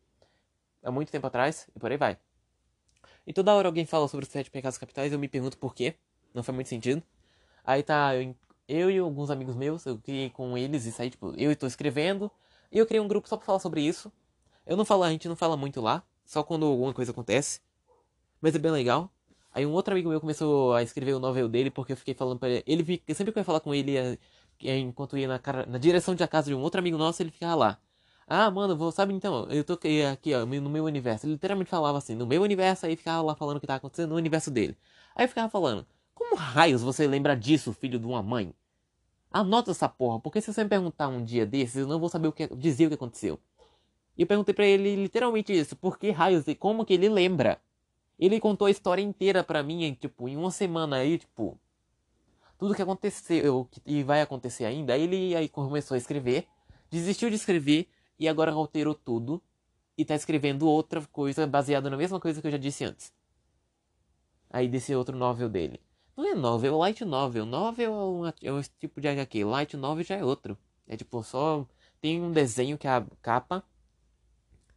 há 0.86 0.92
muito 0.92 1.12
tempo 1.12 1.28
atrás 1.28 1.68
e 1.76 1.80
por 1.80 1.92
aí 1.92 1.98
vai. 1.98 2.18
E 3.28 3.34
toda 3.34 3.54
hora 3.54 3.68
alguém 3.68 3.86
fala 3.86 4.08
sobre 4.08 4.26
os 4.26 4.32
Sete 4.32 4.52
Pecados 4.52 4.78
Capitais 4.78 5.12
eu 5.12 5.20
me 5.20 5.28
pergunto 5.28 5.58
por 5.58 5.74
quê. 5.74 5.96
Não 6.34 6.44
faz 6.44 6.54
muito 6.56 6.68
sentido. 6.68 7.02
Aí 7.64 7.82
tá, 7.82 8.16
eu, 8.16 8.36
eu 8.68 8.92
e 8.92 9.00
alguns 9.00 9.30
amigos 9.32 9.56
meus, 9.56 9.86
eu 9.86 9.98
criei 9.98 10.30
com 10.30 10.58
eles 10.58 10.86
isso 10.86 11.02
aí, 11.02 11.10
tipo, 11.10 11.34
eu 11.38 11.52
estou 11.52 11.68
escrevendo. 11.68 12.32
E 12.72 12.78
eu 12.78 12.86
criei 12.86 13.02
um 13.02 13.08
grupo 13.08 13.28
só 13.28 13.38
pra 13.38 13.46
falar 13.46 13.60
sobre 13.60 13.82
isso. 13.82 14.12
Eu 14.66 14.78
não 14.78 14.86
falo, 14.86 15.04
a 15.04 15.12
gente 15.12 15.28
não 15.28 15.36
fala 15.36 15.58
muito 15.58 15.82
lá, 15.82 16.04
só 16.26 16.44
quando 16.44 16.66
alguma 16.66 16.94
coisa 16.94 17.12
acontece. 17.12 17.62
Mas 18.42 18.56
é 18.56 18.60
bem 18.60 18.72
legal. 18.72 19.12
Aí 19.54 19.66
um 19.66 19.72
outro 19.72 19.94
amigo 19.94 20.10
meu 20.10 20.20
começou 20.20 20.74
a 20.74 20.84
escrever 20.84 21.14
o 21.14 21.20
novel 21.20 21.48
dele 21.48 21.72
porque 21.72 21.94
eu 21.94 21.98
fiquei 21.98 22.14
falando 22.14 22.40
pra 22.40 22.50
ele. 22.50 22.64
Ele 22.68 23.02
sempre 23.16 23.32
que 23.32 23.40
eu 23.40 23.42
ia 23.42 23.46
falar 23.46 23.62
com 23.62 23.74
ele, 23.74 23.98
é, 23.98 24.78
enquanto 24.78 25.18
ia 25.18 25.28
na, 25.28 25.40
na 25.68 25.78
direção 25.78 26.14
de 26.14 26.24
a 26.24 26.28
casa 26.28 26.48
de 26.48 26.56
um 26.56 26.62
outro 26.62 26.80
amigo 26.80 26.98
nosso, 26.98 27.24
ele 27.24 27.32
ficava 27.32 27.56
lá. 27.56 27.80
Ah, 28.28 28.50
mano, 28.50 28.76
vou, 28.76 28.92
sabe 28.92 29.14
então, 29.14 29.48
eu 29.52 29.64
tô 29.64 29.74
aqui, 29.74 30.34
ó, 30.34 30.46
no 30.46 30.70
meu 30.70 30.86
universo. 30.86 31.26
Ele 31.26 31.34
literalmente 31.34 31.70
falava 31.70 31.98
assim, 31.98 32.16
no 32.16 32.26
meu 32.26 32.42
universo, 32.42 32.86
aí 32.86 32.96
ficava 32.96 33.22
lá 33.22 33.36
falando 33.36 33.58
o 33.58 33.60
que 33.60 33.68
tava 33.68 33.78
acontecendo 33.78 34.10
no 34.10 34.16
universo 34.16 34.50
dele. 34.50 34.76
Aí 35.16 35.28
ficava 35.28 35.48
falando, 35.48 35.86
como 36.14 36.36
raios 36.36 36.82
você 36.82 37.06
lembra 37.06 37.36
disso, 37.36 37.72
filho 37.74 38.00
de 38.00 38.06
uma 38.06 38.24
mãe? 38.24 38.54
Anota 39.32 39.72
essa 39.72 39.88
porra, 39.88 40.20
porque 40.20 40.42
se 40.42 40.52
você 40.52 40.64
me 40.64 40.70
perguntar 40.70 41.08
um 41.08 41.24
dia 41.24 41.46
desses, 41.46 41.76
eu 41.76 41.88
não 41.88 42.00
vou 42.00 42.10
saber 42.10 42.28
o 42.28 42.32
que 42.32 42.48
dizer 42.56 42.86
o 42.86 42.90
que 42.90 42.96
aconteceu. 42.96 43.40
E 44.18 44.22
eu 44.22 44.28
perguntei 44.28 44.54
para 44.56 44.66
ele 44.66 44.96
literalmente 44.96 45.54
isso, 45.54 45.76
por 45.76 46.00
que 46.00 46.10
raios 46.10 46.48
e 46.48 46.56
como 46.56 46.86
que 46.86 46.94
ele 46.94 47.10
lembra? 47.10 47.60
Ele 48.18 48.40
contou 48.40 48.66
a 48.68 48.72
história 48.72 49.02
inteira 49.02 49.44
para 49.44 49.62
mim, 49.62 49.84
em, 49.84 49.94
tipo, 49.94 50.28
em 50.28 50.38
uma 50.38 50.52
semana 50.52 50.96
aí, 50.98 51.20
tipo, 51.20 51.60
tudo 52.58 52.74
que 52.74 52.82
aconteceu 52.82 53.70
e 53.86 54.04
vai 54.04 54.22
acontecer 54.22 54.66
ainda. 54.66 54.94
Aí 54.94 55.04
ele 55.04 55.36
aí 55.36 55.50
começou 55.50 55.96
a 55.96 55.98
escrever, 55.98 56.48
desistiu 56.90 57.30
de 57.30 57.36
escrever 57.36 57.90
e 58.20 58.28
agora 58.28 58.52
alterou 58.52 58.96
tudo 58.96 59.42
e 59.98 60.04
tá 60.06 60.16
escrevendo 60.16 60.68
outra 60.68 61.02
coisa 61.08 61.46
baseada 61.48 61.90
na 61.90 61.98
mesma 61.98 62.20
coisa 62.20 62.42
que 62.42 62.48
eu 62.48 62.52
já 62.52 62.58
disse 62.58 62.84
antes. 62.84 63.14
Aí 64.50 64.68
desse 64.68 64.96
outro 64.96 65.18
novel 65.18 65.50
dele. 65.50 65.82
Não 66.16 66.26
é 66.26 66.36
novel, 66.36 66.76
é 66.76 66.78
light 66.78 67.04
novel. 67.04 67.46
Novel 67.46 67.94
é 67.94 68.06
um, 68.06 68.34
é 68.44 68.54
um 68.54 68.62
tipo 68.80 69.02
de 69.02 69.08
HQ, 69.08 69.44
light 69.44 69.76
novel 69.76 70.04
já 70.04 70.16
é 70.16 70.24
outro. 70.24 70.58
É 70.88 70.96
tipo, 70.96 71.22
só 71.24 71.68
tem 72.02 72.22
um 72.22 72.32
desenho 72.32 72.78
que 72.78 72.88
é 72.88 72.92
a 72.92 73.06
capa 73.22 73.64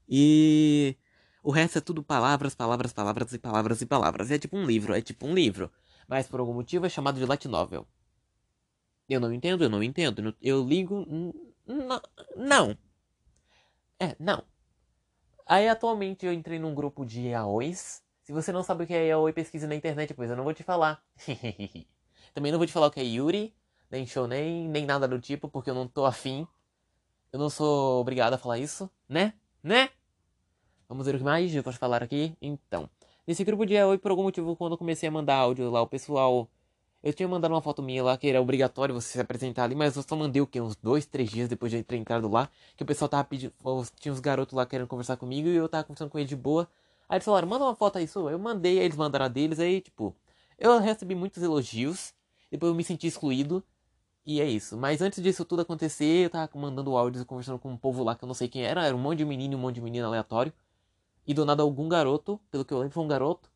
e 0.09 0.97
O 1.43 1.51
resto 1.51 1.79
é 1.79 1.81
tudo 1.81 2.03
palavras, 2.03 2.55
palavras, 2.55 2.93
palavras 2.93 3.33
e 3.33 3.39
palavras 3.39 3.81
e 3.83 3.87
palavras. 3.87 4.31
É 4.31 4.39
tipo 4.39 4.57
um 4.57 4.65
livro, 4.65 4.95
é 4.95 5.01
tipo 5.03 5.27
um 5.27 5.35
livro. 5.35 5.71
Mas 6.09 6.27
por 6.27 6.41
algum 6.41 6.55
motivo 6.55 6.87
é 6.87 6.89
chamado 6.89 7.19
de 7.19 7.27
light 7.27 7.47
novel. 7.49 7.87
Eu 9.09 9.21
não 9.21 9.33
entendo, 9.33 9.65
eu 9.65 9.71
não 9.71 9.83
entendo. 9.83 10.35
Eu 10.41 10.65
ligo. 10.65 11.07
Não. 12.37 12.77
É, 14.01 14.15
não. 14.19 14.43
Aí 15.47 15.69
atualmente 15.69 16.27
eu 16.27 16.33
entrei 16.33 16.59
num 16.59 16.75
grupo 16.75 17.05
de 17.05 17.29
yaois. 17.29 18.03
Se 18.23 18.33
você 18.33 18.53
não 18.53 18.63
sabe 18.63 18.85
o 18.85 18.87
que 18.87 18.95
é 18.95 19.07
yaoi, 19.07 19.33
pesquise 19.33 19.67
na 19.67 19.75
internet, 19.75 20.13
pois 20.15 20.31
eu 20.31 20.37
não 20.37 20.45
vou 20.45 20.53
te 20.53 20.63
falar. 20.63 21.03
Também 22.35 22.53
não 22.53 22.59
vou 22.59 22.67
te 22.67 22.73
falar 22.73 22.89
o 22.89 22.91
que 22.91 23.01
é 23.01 23.05
Yuri, 23.05 23.55
nem 23.91 24.07
Shonen, 24.07 24.69
nem 24.69 24.85
nada 24.85 25.09
do 25.09 25.19
tipo, 25.19 25.49
porque 25.49 25.71
eu 25.71 25.75
não 25.75 25.89
tô 25.89 26.05
afim. 26.05 26.47
Eu 27.33 27.39
não 27.39 27.51
sou 27.51 28.01
obrigado 28.01 28.35
a 28.35 28.39
falar 28.39 28.59
isso, 28.59 28.91
né? 29.09 29.33
Né? 29.63 29.89
Vamos 30.89 31.07
ver 31.07 31.15
o 31.15 31.19
que 31.19 31.25
mais 31.25 31.55
eu 31.55 31.63
posso 31.63 31.79
falar 31.79 32.03
aqui. 32.03 32.37
Então, 32.41 32.89
nesse 33.27 33.43
grupo 33.45 33.67
de 33.67 33.75
yaoi, 33.75 33.99
por 33.99 34.11
algum 34.11 34.23
motivo, 34.23 34.55
quando 34.55 34.73
eu 34.73 34.79
comecei 34.79 35.09
a 35.09 35.13
mandar 35.13 35.37
áudio 35.37 35.71
lá, 35.71 35.83
o 35.83 35.87
pessoal 35.87 36.49
eu 37.03 37.13
tinha 37.13 37.29
mandado 37.29 37.53
uma 37.55 37.63
foto 37.63 37.83
minha 37.83 38.03
lá 38.03 38.19
que 38.19 38.29
era 38.29 38.41
obrigatório 38.41 38.95
você 38.95 39.13
se 39.13 39.21
apresentar 39.21 39.65
ali, 39.65 39.75
mas 39.75 39.97
eu 39.97 40.03
só 40.03 40.17
mandei 40.17 40.43
o 40.43 40.47
que? 40.47 40.61
Uns 40.61 40.75
dois, 40.77 41.07
três 41.07 41.31
dias 41.31 41.49
depois 41.49 41.71
de 41.71 41.83
ter 41.83 41.97
entrado 41.97 42.29
lá. 42.29 42.51
Que 42.77 42.83
o 42.83 42.87
pessoal 42.87 43.09
tava 43.09 43.25
pedindo. 43.25 43.53
Tinha 44.01 44.13
uns 44.13 44.21
garotos 44.21 44.55
lá 44.55 44.67
querendo 44.67 44.89
conversar 44.89 45.17
comigo 45.17 45.49
e 45.49 45.55
eu 45.55 45.69
tava 45.69 45.85
conversando 45.85 46.11
com 46.11 46.19
eles 46.19 46.29
de 46.29 46.37
boa. 46.37 46.69
Aí 47.09 47.17
eles 47.17 47.25
falaram, 47.25 47.49
manda 47.49 47.65
uma 47.65 47.75
foto 47.77 47.99
aí 47.99 48.09
sua. 48.09 48.33
Eu 48.33 48.39
mandei, 48.39 48.79
aí 48.81 48.85
eles 48.87 48.97
mandaram 48.97 49.27
a 49.27 49.29
deles, 49.29 49.61
aí, 49.61 49.81
tipo. 49.81 50.15
Eu 50.59 50.79
recebi 50.81 51.15
muitos 51.15 51.43
elogios. 51.43 52.13
Depois 52.51 52.71
eu 52.71 52.75
me 52.75 52.85
senti 52.85 53.07
excluído. 53.07 53.63
E 54.27 54.41
é 54.41 54.47
isso. 54.47 54.77
Mas 54.77 55.01
antes 55.01 55.23
disso 55.23 55.45
tudo 55.45 55.63
acontecer, 55.63 56.25
eu 56.27 56.31
tava 56.31 56.51
mandando 56.59 56.97
áudios 56.97 57.25
conversando 57.25 57.59
com 57.59 57.71
um 57.71 57.77
povo 57.77 58.03
lá 58.05 58.15
que 58.17 58.25
eu 58.25 58.27
não 58.27 58.35
sei 58.35 58.49
quem 58.49 58.65
era. 58.65 58.85
Era 58.85 58.95
um 58.97 58.99
monte 58.99 59.19
de 59.19 59.25
menino 59.25 59.55
e 59.55 59.57
um 59.57 59.61
monte 59.61 59.77
de 59.77 59.81
menina 59.83 60.07
aleatório. 60.07 60.53
E 61.27 61.35
do 61.35 61.45
nada 61.45 61.63
algum 61.63 61.89
garoto, 61.89 62.41
pelo 62.51 62.65
que 62.65 62.75
eu 62.75 62.79
lembro, 62.79 62.95
foi 62.95 63.05
um 63.05 63.09
garoto. 63.09 63.51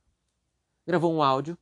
Gravou 0.87 1.13
um 1.13 1.23
áudio 1.23 1.59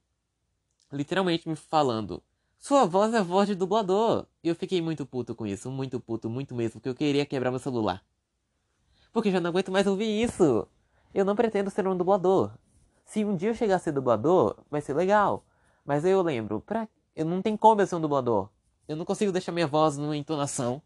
literalmente 0.93 1.49
me 1.49 1.57
falando: 1.57 2.23
Sua 2.59 2.85
voz 2.85 3.13
é 3.15 3.23
voz 3.23 3.49
de 3.49 3.55
dublador. 3.55 4.27
E 4.43 4.49
eu 4.49 4.55
fiquei 4.55 4.81
muito 4.81 5.07
puto 5.07 5.35
com 5.35 5.47
isso, 5.47 5.71
muito 5.71 6.01
puto, 6.01 6.29
muito 6.29 6.55
mesmo, 6.55 6.81
porque 6.81 6.89
eu 6.89 6.95
queria 6.95 7.27
quebrar 7.27 7.51
meu 7.51 7.61
celular. 7.61 8.05
Porque 9.13 9.31
já 9.31 9.41
não 9.41 9.51
aguento 9.51 9.73
mais 9.73 9.87
ouvir 9.87 10.23
isso. 10.23 10.67
Eu 11.13 11.25
não 11.25 11.35
pretendo 11.35 11.71
ser 11.71 11.87
um 11.87 11.97
dublador. 11.97 12.53
Se 13.05 13.25
um 13.25 13.37
dia 13.37 13.51
eu 13.51 13.55
chegar 13.55 13.77
a 13.77 13.79
ser 13.79 13.93
dublador, 13.93 14.57
vai 14.71 14.81
ser 14.81 14.95
legal. 14.95 15.45
Mas 15.85 16.05
eu 16.05 16.23
lembro, 16.23 16.61
pra... 16.61 16.89
eu 17.17 17.25
não 17.25 17.43
tem 17.43 17.57
como 17.57 17.81
eu 17.81 17.87
ser 17.87 17.97
um 17.97 18.01
dublador. 18.01 18.49
Eu 18.87 18.97
não 18.97 19.05
consigo 19.05 19.33
deixar 19.33 19.51
minha 19.51 19.67
voz 19.67 19.97
numa 19.97 20.17
entonação. 20.17 20.81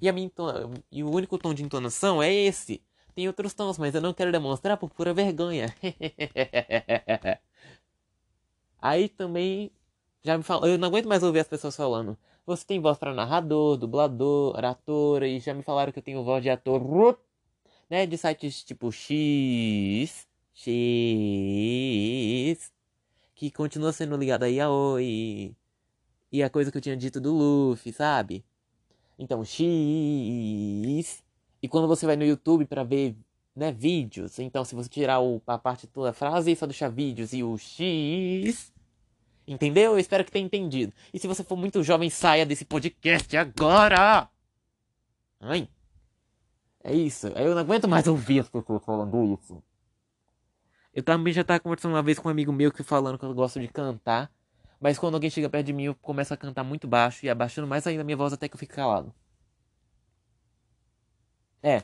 E, 0.00 0.08
a 0.08 0.12
minha 0.12 0.26
entona... 0.26 0.70
e 0.92 1.02
o 1.02 1.10
único 1.10 1.38
tom 1.38 1.54
de 1.54 1.62
entonação 1.62 2.22
é 2.22 2.30
esse. 2.32 2.82
Tem 3.14 3.26
outros 3.26 3.54
tons, 3.54 3.78
mas 3.78 3.94
eu 3.94 4.00
não 4.00 4.12
quero 4.12 4.30
demonstrar 4.30 4.76
por 4.76 4.90
pura 4.90 5.14
vergonha. 5.14 5.74
Aí 8.80 9.08
também 9.08 9.70
já 10.22 10.36
me 10.36 10.44
falou, 10.44 10.66
eu 10.68 10.78
não 10.78 10.88
aguento 10.88 11.08
mais 11.08 11.22
ouvir 11.22 11.40
as 11.40 11.48
pessoas 11.48 11.76
falando. 11.76 12.16
Você 12.46 12.64
tem 12.66 12.80
voz 12.80 12.98
para 12.98 13.14
narrador, 13.14 13.76
dublador, 13.76 14.64
ator, 14.64 15.22
e 15.22 15.38
já 15.40 15.54
me 15.54 15.62
falaram 15.62 15.92
que 15.92 15.98
eu 15.98 16.02
tenho 16.02 16.24
voz 16.24 16.42
de 16.42 16.50
ator, 16.50 17.18
né, 17.88 18.06
de 18.06 18.16
sites 18.18 18.64
tipo 18.64 18.90
X, 18.90 20.26
X, 20.54 20.72
que 23.34 23.50
continua 23.50 23.92
sendo 23.92 24.16
ligado 24.16 24.44
a 24.44 24.46
Yaoi, 24.46 25.54
e 26.32 26.42
a 26.42 26.50
coisa 26.50 26.70
que 26.70 26.78
eu 26.78 26.82
tinha 26.82 26.96
dito 26.96 27.20
do 27.20 27.32
Luffy, 27.32 27.92
sabe? 27.92 28.44
Então, 29.18 29.44
X, 29.44 31.22
e 31.62 31.68
quando 31.68 31.88
você 31.88 32.06
vai 32.06 32.16
no 32.16 32.24
YouTube 32.24 32.64
para 32.66 32.84
ver 32.84 33.16
né, 33.54 33.72
vídeos. 33.72 34.38
Então, 34.38 34.64
se 34.64 34.74
você 34.74 34.88
tirar 34.88 35.20
o, 35.20 35.42
a 35.46 35.58
parte 35.58 35.86
toda 35.86 36.08
da 36.08 36.12
frase 36.12 36.50
e 36.50 36.56
só 36.56 36.66
deixar 36.66 36.88
vídeos 36.88 37.32
e 37.32 37.42
o 37.42 37.56
X. 37.58 38.69
Entendeu? 39.50 39.92
Eu 39.92 39.98
espero 39.98 40.24
que 40.24 40.30
tenha 40.30 40.46
entendido. 40.46 40.92
E 41.12 41.18
se 41.18 41.26
você 41.26 41.42
for 41.42 41.56
muito 41.56 41.82
jovem, 41.82 42.08
saia 42.08 42.46
desse 42.46 42.64
podcast 42.64 43.36
agora! 43.36 44.30
Ai. 45.40 45.68
É 46.84 46.94
isso. 46.94 47.26
Eu 47.28 47.56
não 47.56 47.62
aguento 47.62 47.88
mais 47.88 48.06
ouvir 48.06 48.38
as 48.38 48.48
pessoas 48.48 48.84
falando 48.84 49.34
isso. 49.34 49.60
Eu 50.94 51.02
também 51.02 51.32
já 51.32 51.42
tava 51.42 51.58
conversando 51.58 51.92
uma 51.92 52.02
vez 52.02 52.16
com 52.16 52.28
um 52.28 52.30
amigo 52.30 52.52
meu 52.52 52.70
que 52.70 52.84
falando 52.84 53.18
que 53.18 53.24
eu 53.24 53.34
gosto 53.34 53.58
de 53.58 53.66
cantar. 53.66 54.30
Mas 54.80 55.00
quando 55.00 55.14
alguém 55.14 55.28
chega 55.28 55.50
perto 55.50 55.66
de 55.66 55.72
mim, 55.72 55.84
eu 55.84 55.96
começo 55.96 56.32
a 56.32 56.36
cantar 56.36 56.62
muito 56.62 56.86
baixo 56.86 57.26
e 57.26 57.28
abaixando 57.28 57.66
mais 57.66 57.84
ainda 57.88 58.02
a 58.02 58.04
minha 58.04 58.16
voz 58.16 58.32
até 58.32 58.48
que 58.48 58.54
eu 58.54 58.58
fico 58.58 58.74
calado. 58.74 59.12
É, 61.60 61.82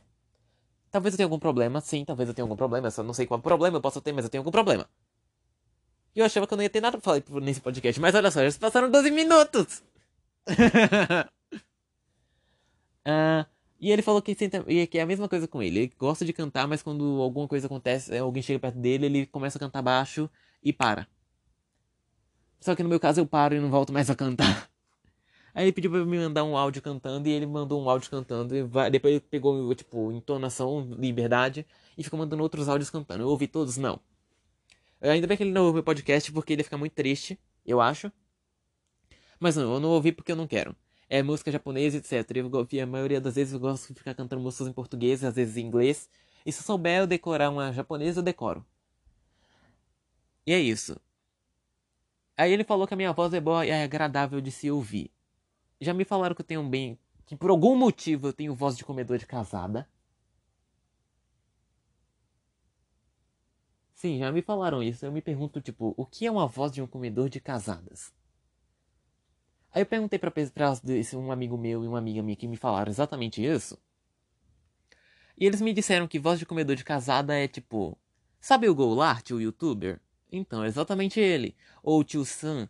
Talvez 0.96 1.12
eu 1.12 1.16
tenha 1.18 1.26
algum 1.26 1.38
problema, 1.38 1.80
sim, 1.80 2.04
talvez 2.04 2.28
eu 2.28 2.34
tenha 2.34 2.44
algum 2.44 2.56
problema. 2.56 2.86
Eu 2.86 2.90
só 2.90 3.02
não 3.02 3.12
sei 3.12 3.26
qual 3.26 3.38
problema 3.40 3.76
eu 3.76 3.82
posso 3.82 4.00
ter, 4.00 4.12
mas 4.12 4.24
eu 4.24 4.30
tenho 4.30 4.40
algum 4.40 4.50
problema. 4.50 4.88
Eu 6.16 6.24
achava 6.24 6.46
que 6.46 6.54
eu 6.54 6.56
não 6.56 6.62
ia 6.62 6.70
ter 6.70 6.80
nada 6.80 6.96
pra 6.98 7.20
falar 7.20 7.40
nesse 7.42 7.60
podcast, 7.60 8.00
mas 8.00 8.14
olha 8.14 8.30
só, 8.30 8.42
já 8.42 8.50
se 8.50 8.58
passaram 8.58 8.90
12 8.90 9.10
minutos! 9.10 9.82
uh, 13.06 13.44
e 13.78 13.92
ele 13.92 14.00
falou 14.00 14.22
que, 14.22 14.34
senta, 14.34 14.64
que 14.64 14.98
é 14.98 15.02
a 15.02 15.06
mesma 15.06 15.28
coisa 15.28 15.46
com 15.46 15.62
ele. 15.62 15.78
Ele 15.80 15.92
gosta 15.98 16.24
de 16.24 16.32
cantar, 16.32 16.66
mas 16.66 16.82
quando 16.82 17.20
alguma 17.20 17.46
coisa 17.46 17.66
acontece, 17.66 18.16
alguém 18.16 18.42
chega 18.42 18.58
perto 18.58 18.78
dele, 18.78 19.04
ele 19.04 19.26
começa 19.26 19.58
a 19.58 19.60
cantar 19.60 19.82
baixo 19.82 20.30
e 20.64 20.72
para. 20.72 21.06
Só 22.60 22.74
que 22.74 22.82
no 22.82 22.88
meu 22.88 22.98
caso 22.98 23.20
eu 23.20 23.26
paro 23.26 23.54
e 23.54 23.60
não 23.60 23.70
volto 23.70 23.92
mais 23.92 24.08
a 24.08 24.14
cantar. 24.16 24.70
Aí 25.54 25.66
ele 25.66 25.72
pediu 25.72 25.90
pra 25.90 26.02
me 26.02 26.18
mandar 26.18 26.44
um 26.44 26.56
áudio 26.56 26.80
cantando 26.80 27.28
e 27.28 27.32
ele 27.32 27.44
mandou 27.44 27.82
um 27.82 27.90
áudio 27.90 28.10
cantando. 28.10 28.56
E 28.56 28.62
vai, 28.62 28.90
depois 28.90 29.12
ele 29.12 29.20
pegou, 29.20 29.74
tipo, 29.74 30.10
entonação, 30.12 30.80
liberdade 30.98 31.66
e 31.96 32.02
ficou 32.02 32.18
mandando 32.18 32.42
outros 32.42 32.70
áudios 32.70 32.88
cantando. 32.88 33.22
Eu 33.22 33.28
ouvi 33.28 33.46
todos? 33.46 33.76
Não. 33.76 34.00
Ainda 35.00 35.26
bem 35.26 35.36
que 35.36 35.42
ele 35.42 35.52
não 35.52 35.64
ouve 35.64 35.74
meu 35.74 35.82
podcast 35.84 36.32
porque 36.32 36.52
ele 36.52 36.64
fica 36.64 36.78
muito 36.78 36.92
triste, 36.92 37.38
eu 37.64 37.80
acho. 37.80 38.10
Mas 39.38 39.56
não, 39.56 39.74
eu 39.74 39.80
não 39.80 39.90
ouvi 39.90 40.12
porque 40.12 40.32
eu 40.32 40.36
não 40.36 40.46
quero. 40.46 40.74
É 41.08 41.22
música 41.22 41.52
japonesa, 41.52 41.98
etc. 41.98 42.36
Eu, 42.36 42.82
a 42.82 42.86
maioria 42.86 43.20
das 43.20 43.34
vezes 43.34 43.52
eu 43.52 43.60
gosto 43.60 43.92
de 43.92 43.98
ficar 43.98 44.14
cantando 44.14 44.42
músicas 44.42 44.68
em 44.68 44.72
português, 44.72 45.22
às 45.22 45.34
vezes 45.34 45.56
em 45.56 45.66
inglês. 45.66 46.08
E 46.44 46.50
se 46.52 46.60
eu 46.60 46.64
souber 46.64 47.00
eu 47.00 47.06
decorar 47.06 47.50
uma 47.50 47.72
japonesa, 47.72 48.20
eu 48.20 48.24
decoro. 48.24 48.64
E 50.46 50.52
é 50.52 50.58
isso. 50.58 50.98
Aí 52.36 52.52
ele 52.52 52.64
falou 52.64 52.86
que 52.86 52.94
a 52.94 52.96
minha 52.96 53.12
voz 53.12 53.32
é 53.34 53.40
boa 53.40 53.64
e 53.66 53.70
é 53.70 53.82
agradável 53.82 54.40
de 54.40 54.50
se 54.50 54.70
ouvir. 54.70 55.10
Já 55.80 55.92
me 55.94 56.04
falaram 56.04 56.34
que 56.34 56.40
eu 56.40 56.46
tenho 56.46 56.62
bem. 56.62 56.98
Que 57.24 57.36
por 57.36 57.50
algum 57.50 57.74
motivo 57.74 58.28
eu 58.28 58.32
tenho 58.32 58.54
voz 58.54 58.76
de 58.76 58.84
comedor 58.84 59.18
de 59.18 59.26
casada. 59.26 59.88
Sim, 64.06 64.20
já 64.20 64.30
me 64.30 64.40
falaram 64.40 64.84
isso. 64.84 65.04
Eu 65.04 65.10
me 65.10 65.20
pergunto, 65.20 65.60
tipo, 65.60 65.92
o 65.96 66.06
que 66.06 66.26
é 66.26 66.30
uma 66.30 66.46
voz 66.46 66.70
de 66.70 66.80
um 66.80 66.86
comedor 66.86 67.28
de 67.28 67.40
casadas? 67.40 68.14
Aí 69.72 69.82
eu 69.82 69.86
perguntei 69.86 70.16
pra, 70.16 70.30
pra 70.30 70.74
um 71.14 71.32
amigo 71.32 71.58
meu 71.58 71.82
e 71.82 71.88
uma 71.88 71.98
amiga 71.98 72.22
minha 72.22 72.36
que 72.36 72.46
me 72.46 72.56
falaram 72.56 72.88
exatamente 72.88 73.44
isso. 73.44 73.76
E 75.36 75.44
eles 75.44 75.60
me 75.60 75.72
disseram 75.72 76.06
que 76.06 76.20
voz 76.20 76.38
de 76.38 76.46
comedor 76.46 76.76
de 76.76 76.84
casada 76.84 77.34
é 77.34 77.48
tipo. 77.48 77.98
Sabe 78.38 78.68
o 78.68 78.74
Golart, 78.76 79.28
o 79.32 79.40
youtuber? 79.40 80.00
Então, 80.30 80.62
é 80.62 80.68
exatamente 80.68 81.18
ele. 81.18 81.56
Ou 81.82 81.98
o 81.98 82.04
tio 82.04 82.24
Sam. 82.24 82.68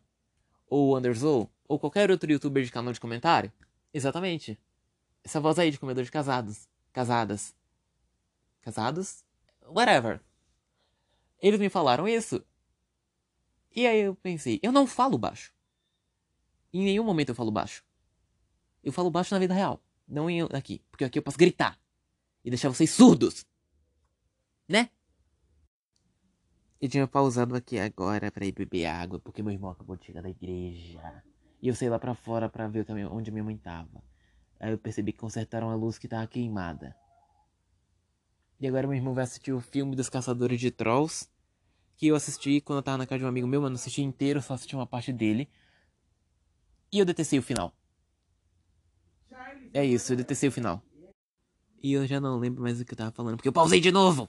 Ou 0.70 0.88
o 0.88 0.96
Anderson 0.96 1.50
ou 1.68 1.78
qualquer 1.78 2.10
outro 2.10 2.32
youtuber 2.32 2.64
de 2.64 2.72
canal 2.72 2.94
de 2.94 3.00
comentário? 3.00 3.52
Exatamente. 3.92 4.58
Essa 5.22 5.38
voz 5.38 5.58
aí 5.58 5.70
de 5.70 5.78
comedor 5.78 6.02
de 6.02 6.10
casados. 6.10 6.66
Casadas. 6.94 7.54
Casados? 8.62 9.22
Whatever. 9.68 10.25
Eles 11.40 11.60
me 11.60 11.68
falaram 11.68 12.06
isso. 12.08 12.44
E 13.74 13.86
aí 13.86 14.00
eu 14.00 14.14
pensei, 14.14 14.58
eu 14.62 14.72
não 14.72 14.86
falo 14.86 15.18
baixo. 15.18 15.52
Em 16.72 16.84
nenhum 16.84 17.04
momento 17.04 17.30
eu 17.30 17.34
falo 17.34 17.50
baixo. 17.50 17.84
Eu 18.82 18.92
falo 18.92 19.10
baixo 19.10 19.34
na 19.34 19.40
vida 19.40 19.54
real. 19.54 19.82
Não 20.06 20.30
em 20.30 20.42
aqui. 20.42 20.82
Porque 20.90 21.04
aqui 21.04 21.18
eu 21.18 21.22
posso 21.22 21.38
gritar. 21.38 21.78
E 22.44 22.50
deixar 22.50 22.68
vocês 22.68 22.90
surdos. 22.90 23.44
Né? 24.68 24.90
Eu 26.80 26.88
tinha 26.88 27.06
pausado 27.06 27.54
aqui 27.54 27.78
agora 27.78 28.30
para 28.30 28.44
ir 28.44 28.52
beber 28.52 28.86
água, 28.86 29.18
porque 29.18 29.42
meu 29.42 29.52
irmão 29.52 29.70
acabou 29.70 29.96
de 29.96 30.04
chegar 30.04 30.22
da 30.22 30.30
igreja. 30.30 31.24
E 31.60 31.68
eu 31.68 31.74
saí 31.74 31.88
lá 31.88 31.98
para 31.98 32.14
fora 32.14 32.48
para 32.48 32.68
ver 32.68 32.86
onde 33.10 33.30
minha 33.30 33.42
mãe 33.42 33.56
tava. 33.56 34.02
Aí 34.60 34.70
eu 34.70 34.78
percebi 34.78 35.12
que 35.12 35.18
consertaram 35.18 35.70
a 35.70 35.74
luz 35.74 35.98
que 35.98 36.08
tava 36.08 36.26
queimada. 36.26 36.96
E 38.58 38.66
agora 38.66 38.86
meu 38.86 38.96
irmão 38.96 39.14
vai 39.14 39.24
assistir 39.24 39.52
o 39.52 39.60
filme 39.60 39.94
dos 39.94 40.08
Caçadores 40.08 40.58
de 40.60 40.70
Trolls. 40.70 41.28
Que 41.96 42.08
eu 42.08 42.16
assisti 42.16 42.60
quando 42.60 42.78
eu 42.78 42.82
tava 42.82 42.98
na 42.98 43.06
casa 43.06 43.20
de 43.20 43.24
um 43.24 43.28
amigo 43.28 43.46
meu, 43.46 43.60
mas 43.60 43.70
não 43.70 43.76
assisti 43.76 44.02
inteiro, 44.02 44.42
só 44.42 44.54
assisti 44.54 44.74
uma 44.74 44.86
parte 44.86 45.12
dele. 45.12 45.48
E 46.92 46.98
eu 46.98 47.04
detestei 47.04 47.38
o 47.38 47.42
final. 47.42 47.74
É 49.72 49.84
isso, 49.84 50.12
eu 50.12 50.16
detestei 50.16 50.48
o 50.48 50.52
final. 50.52 50.82
E 51.82 51.92
eu 51.92 52.06
já 52.06 52.20
não 52.20 52.38
lembro 52.38 52.62
mais 52.62 52.80
o 52.80 52.84
que 52.84 52.92
eu 52.92 52.96
tava 52.96 53.12
falando, 53.12 53.36
porque 53.36 53.48
eu 53.48 53.52
pausei 53.52 53.80
de 53.80 53.92
novo! 53.92 54.28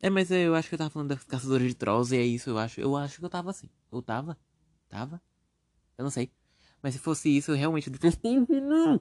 É, 0.00 0.08
mas 0.08 0.30
eu 0.30 0.54
acho 0.54 0.68
que 0.68 0.74
eu 0.74 0.78
tava 0.78 0.90
falando 0.90 1.08
das 1.08 1.24
caçadoras 1.24 1.66
de 1.66 1.74
trolls 1.74 2.14
e 2.14 2.18
é 2.18 2.22
isso, 2.24 2.50
eu 2.50 2.58
acho. 2.58 2.80
Eu 2.80 2.96
acho 2.96 3.18
que 3.18 3.24
eu 3.24 3.28
tava 3.30 3.50
assim. 3.50 3.68
Eu 3.90 4.00
tava? 4.00 4.38
Tava? 4.88 5.20
Eu 5.96 6.04
não 6.04 6.10
sei. 6.10 6.30
Mas 6.80 6.94
se 6.94 7.00
fosse 7.00 7.36
isso, 7.36 7.50
eu 7.50 7.56
realmente 7.56 7.90
detestei 7.90 8.38
o 8.38 8.46
final. 8.46 9.00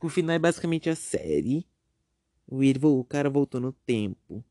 O 0.00 0.08
final 0.08 0.36
é 0.36 0.38
basicamente 0.38 0.90
a 0.90 0.94
série 0.96 1.66
Ele, 2.48 2.78
o 3.00 3.04
cara 3.04 3.28
voltou 3.28 3.60
no 3.60 3.72
tempo 3.72 4.44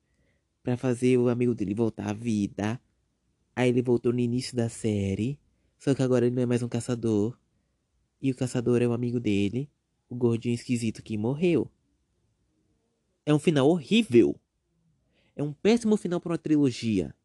para 0.61 0.75
fazer 0.75 1.17
o 1.17 1.29
amigo 1.29 1.55
dele 1.55 1.73
voltar 1.73 2.09
à 2.09 2.13
vida. 2.13 2.81
Aí 3.55 3.69
ele 3.69 3.81
voltou 3.81 4.11
no 4.11 4.19
início 4.19 4.55
da 4.55 4.67
série. 4.67 5.39
Só 5.77 5.93
que 5.95 6.03
agora 6.03 6.25
ele 6.25 6.35
não 6.35 6.43
é 6.43 6.45
mais 6.45 6.61
um 6.61 6.67
caçador. 6.67 7.37
E 8.21 8.31
o 8.31 8.35
caçador 8.35 8.81
é 8.81 8.87
o 8.87 8.93
amigo 8.93 9.19
dele. 9.19 9.69
O 10.09 10.15
gordinho 10.15 10.53
esquisito 10.53 11.01
que 11.01 11.17
morreu. 11.17 11.71
É 13.25 13.33
um 13.33 13.39
final 13.39 13.69
horrível. 13.69 14.39
É 15.35 15.43
um 15.43 15.53
péssimo 15.53 15.95
final 15.95 16.19
para 16.19 16.31
uma 16.31 16.37
trilogia. 16.37 17.15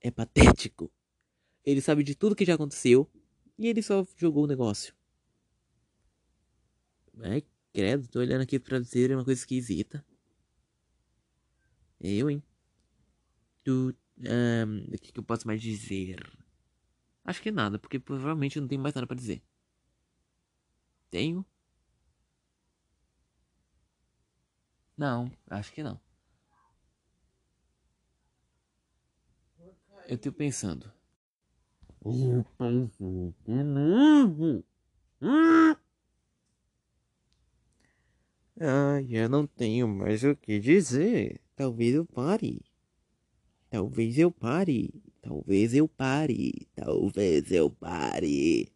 É 0.00 0.10
patético. 0.10 0.90
Ele 1.64 1.80
sabe 1.80 2.04
de 2.04 2.14
tudo 2.14 2.36
que 2.36 2.44
já 2.44 2.54
aconteceu. 2.54 3.08
E 3.58 3.66
ele 3.66 3.82
só 3.82 4.06
jogou 4.16 4.44
o 4.44 4.46
negócio. 4.46 4.94
Ai, 7.22 7.44
credo, 7.72 8.08
tô 8.08 8.20
olhando 8.20 8.42
aqui 8.42 8.58
pra 8.58 8.78
dizer 8.78 9.10
uma 9.12 9.24
coisa 9.24 9.40
esquisita. 9.40 10.04
Eu, 12.00 12.30
hein? 12.30 12.42
Tu. 13.64 13.94
Um, 14.18 14.84
o 14.94 14.98
que, 14.98 15.12
que 15.12 15.18
eu 15.20 15.22
posso 15.24 15.46
mais 15.46 15.60
dizer? 15.60 16.18
Acho 17.24 17.42
que 17.42 17.50
nada, 17.52 17.78
porque 17.78 17.98
provavelmente 17.98 18.58
não 18.60 18.68
tenho 18.68 18.80
mais 18.80 18.94
nada 18.94 19.06
para 19.06 19.16
dizer. 19.16 19.42
Tenho? 21.10 21.44
Não, 24.96 25.30
acho 25.48 25.72
que 25.72 25.82
não. 25.82 25.98
Eu 30.08 30.18
tô 30.18 30.32
pensando. 30.32 30.92
Ah, 38.58 39.02
eu 39.08 39.28
não 39.28 39.46
tenho 39.46 39.86
mais 39.86 40.24
o 40.24 40.34
que 40.34 40.58
dizer. 40.58 41.40
Talvez 41.54 41.94
eu 41.94 42.06
pare. 42.06 42.62
Talvez 43.68 44.18
eu 44.18 44.30
pare. 44.30 45.02
Talvez 45.20 45.74
eu 45.74 45.86
pare. 45.86 46.66
Talvez 46.74 47.52
eu 47.52 47.70
pare. 47.70 48.72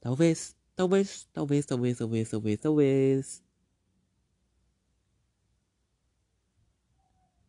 Talvez, 0.00 0.56
talvez, 0.74 1.28
talvez, 1.32 1.66
talvez, 1.66 1.98
talvez, 1.98 2.30
talvez, 2.30 2.60
talvez. 2.60 3.44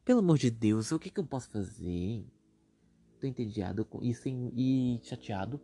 Pelo 0.04 0.20
amor 0.20 0.38
de 0.38 0.50
Deus, 0.50 0.92
o 0.92 1.00
que, 1.00 1.10
que 1.10 1.20
eu 1.20 1.26
posso 1.26 1.50
fazer? 1.50 2.26
Tô 3.20 3.28
entediado 3.28 3.88
e, 4.02 4.14
sem, 4.14 4.52
e 4.54 5.00
chateado. 5.04 5.62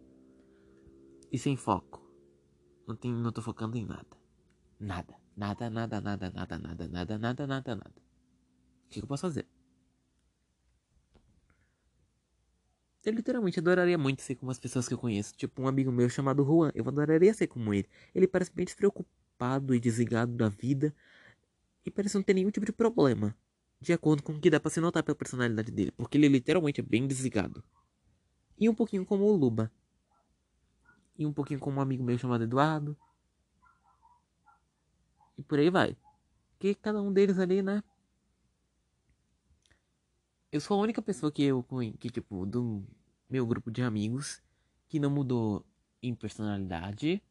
E 1.31 1.37
sem 1.37 1.57
foco. 1.57 2.01
Não, 2.87 2.95
tem, 2.95 3.11
não 3.11 3.31
tô 3.31 3.41
focando 3.41 3.77
em 3.77 3.85
nada. 3.85 4.17
Nada. 4.79 5.22
Nada, 5.35 5.69
nada, 5.69 5.99
nada, 5.99 6.31
nada, 6.31 6.59
nada, 6.59 6.87
nada, 6.87 7.17
nada, 7.17 7.47
nada, 7.47 7.75
nada. 7.75 8.01
O 8.85 8.89
que, 8.89 8.99
eu 9.01 9.07
posso 9.07 9.21
fazer? 9.21 9.47
Eu 13.03 13.13
literalmente 13.13 13.59
adoraria 13.59 13.97
muito 13.97 14.21
ser 14.21 14.35
como 14.35 14.51
as 14.51 14.59
pessoas 14.59 14.87
que 14.87 14.93
eu 14.93 14.97
conheço. 14.97 15.35
Tipo, 15.35 15.63
um 15.63 15.67
amigo 15.67 15.91
meu 15.91 16.07
chamado 16.07 16.45
Juan. 16.45 16.71
Eu 16.73 16.87
adoraria 16.87 17.33
ser 17.33 17.47
como 17.47 17.73
ele. 17.73 17.89
Ele 18.13 18.27
parece 18.27 18.51
bem 18.53 18.63
despreocupado 18.63 19.73
e 19.75 19.79
desligado 19.79 20.31
da 20.33 20.47
vida. 20.47 20.95
E 21.85 21.91
parece 21.91 22.15
não 22.15 22.23
ter 22.23 22.33
nenhum 22.35 22.51
tipo 22.51 22.65
de 22.65 22.71
problema. 22.71 23.35
De 23.81 23.91
acordo 23.91 24.23
com 24.23 24.33
o 24.33 24.39
que 24.39 24.49
dá 24.49 24.59
pra 24.59 24.71
se 24.71 24.79
notar 24.79 25.03
pela 25.03 25.15
personalidade 25.15 25.71
dele. 25.71 25.91
Porque 25.97 26.17
ele 26.17 26.29
literalmente 26.29 26.79
é 26.79 26.83
bem 26.83 27.05
desligado. 27.07 27.63
E 28.57 28.69
um 28.69 28.75
pouquinho 28.75 29.05
como 29.05 29.25
o 29.25 29.35
Luba. 29.35 29.69
E 31.17 31.25
um 31.25 31.33
pouquinho 31.33 31.59
como 31.59 31.79
um 31.79 31.81
amigo 31.81 32.03
meu 32.03 32.17
chamado 32.17 32.43
Eduardo. 32.43 32.95
E 35.37 35.43
por 35.43 35.59
aí 35.59 35.69
vai. 35.69 35.97
Que 36.59 36.75
cada 36.75 37.01
um 37.01 37.11
deles 37.11 37.39
ali, 37.39 37.61
né? 37.61 37.83
Eu 40.51 40.61
sou 40.61 40.79
a 40.79 40.83
única 40.83 41.01
pessoa 41.01 41.31
que 41.31 41.43
eu 41.43 41.65
que 41.99 42.09
tipo 42.09 42.45
do 42.45 42.85
meu 43.29 43.45
grupo 43.45 43.71
de 43.71 43.81
amigos 43.81 44.41
que 44.87 44.99
não 44.99 45.09
mudou 45.09 45.65
em 46.01 46.13
personalidade, 46.13 47.23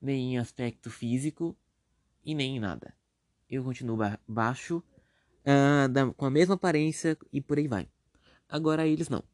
nem 0.00 0.34
em 0.34 0.38
aspecto 0.38 0.88
físico 0.88 1.56
e 2.24 2.34
nem 2.34 2.56
em 2.56 2.60
nada. 2.60 2.94
Eu 3.48 3.64
continuo 3.64 3.96
ba 3.96 4.20
baixo, 4.28 4.82
uh, 5.40 5.88
da, 5.88 6.12
com 6.12 6.24
a 6.24 6.30
mesma 6.30 6.54
aparência 6.54 7.18
e 7.32 7.40
por 7.40 7.58
aí 7.58 7.66
vai. 7.66 7.88
Agora 8.48 8.86
eles 8.86 9.08
não. 9.08 9.24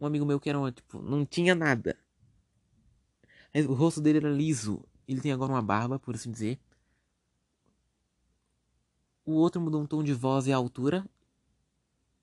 Um 0.00 0.06
amigo 0.06 0.24
meu 0.24 0.38
que 0.38 0.48
era 0.48 0.70
tipo, 0.70 1.02
não 1.02 1.26
tinha 1.26 1.54
nada. 1.54 1.98
O 3.68 3.74
rosto 3.74 4.00
dele 4.00 4.18
era 4.18 4.30
liso. 4.30 4.84
Ele 5.08 5.20
tem 5.20 5.32
agora 5.32 5.52
uma 5.52 5.62
barba, 5.62 5.98
por 5.98 6.14
assim 6.14 6.30
dizer. 6.30 6.60
O 9.30 9.34
outro 9.34 9.60
mudou 9.60 9.80
um 9.80 9.86
tom 9.86 10.02
de 10.02 10.12
voz 10.12 10.48
e 10.48 10.52
a 10.52 10.56
altura. 10.56 11.08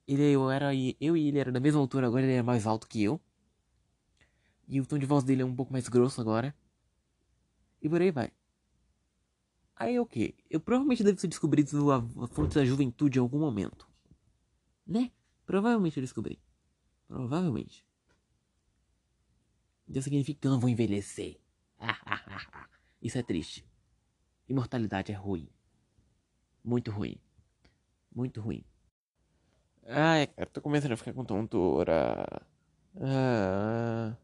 Ele 0.06 0.24
eu 0.24 0.50
era 0.50 0.74
eu 0.74 1.16
e 1.16 1.28
ele 1.28 1.38
era 1.38 1.50
da 1.50 1.58
mesma 1.58 1.80
altura, 1.80 2.06
agora 2.06 2.22
ele 2.22 2.34
é 2.34 2.42
mais 2.42 2.66
alto 2.66 2.86
que 2.86 3.02
eu. 3.02 3.18
E 4.68 4.78
o 4.78 4.84
tom 4.84 4.98
de 4.98 5.06
voz 5.06 5.24
dele 5.24 5.40
é 5.40 5.44
um 5.44 5.56
pouco 5.56 5.72
mais 5.72 5.88
grosso 5.88 6.20
agora. 6.20 6.54
E 7.80 7.88
por 7.88 8.02
aí 8.02 8.10
vai. 8.10 8.30
Aí 9.74 9.98
o 9.98 10.02
okay, 10.02 10.32
que? 10.32 10.44
Eu 10.50 10.60
provavelmente 10.60 11.02
devo 11.02 11.18
ter 11.18 11.28
descobrido 11.28 11.90
a, 11.90 12.02
fonte 12.28 12.56
da 12.56 12.64
juventude 12.64 13.18
em 13.18 13.22
algum 13.22 13.38
momento. 13.38 13.88
Né? 14.86 15.10
Provavelmente 15.46 15.96
eu 15.96 16.02
descobri. 16.02 16.38
Provavelmente. 17.06 17.86
Então 19.88 20.02
significa 20.02 20.38
que 20.42 20.46
eu 20.46 20.52
não 20.52 20.60
vou 20.60 20.68
envelhecer. 20.68 21.40
Isso 23.00 23.16
é 23.16 23.22
triste. 23.22 23.64
Imortalidade 24.46 25.10
é 25.10 25.14
ruim. 25.14 25.48
Muito 26.68 26.90
ruim. 26.90 27.16
Muito 28.14 28.42
ruim. 28.42 28.62
Ai, 29.86 30.26
cara, 30.26 30.50
tô 30.50 30.60
começando 30.60 30.92
a 30.92 30.96
ficar 30.98 31.14
com 31.14 31.24
tontura. 31.24 32.26
Ah. 33.00 34.14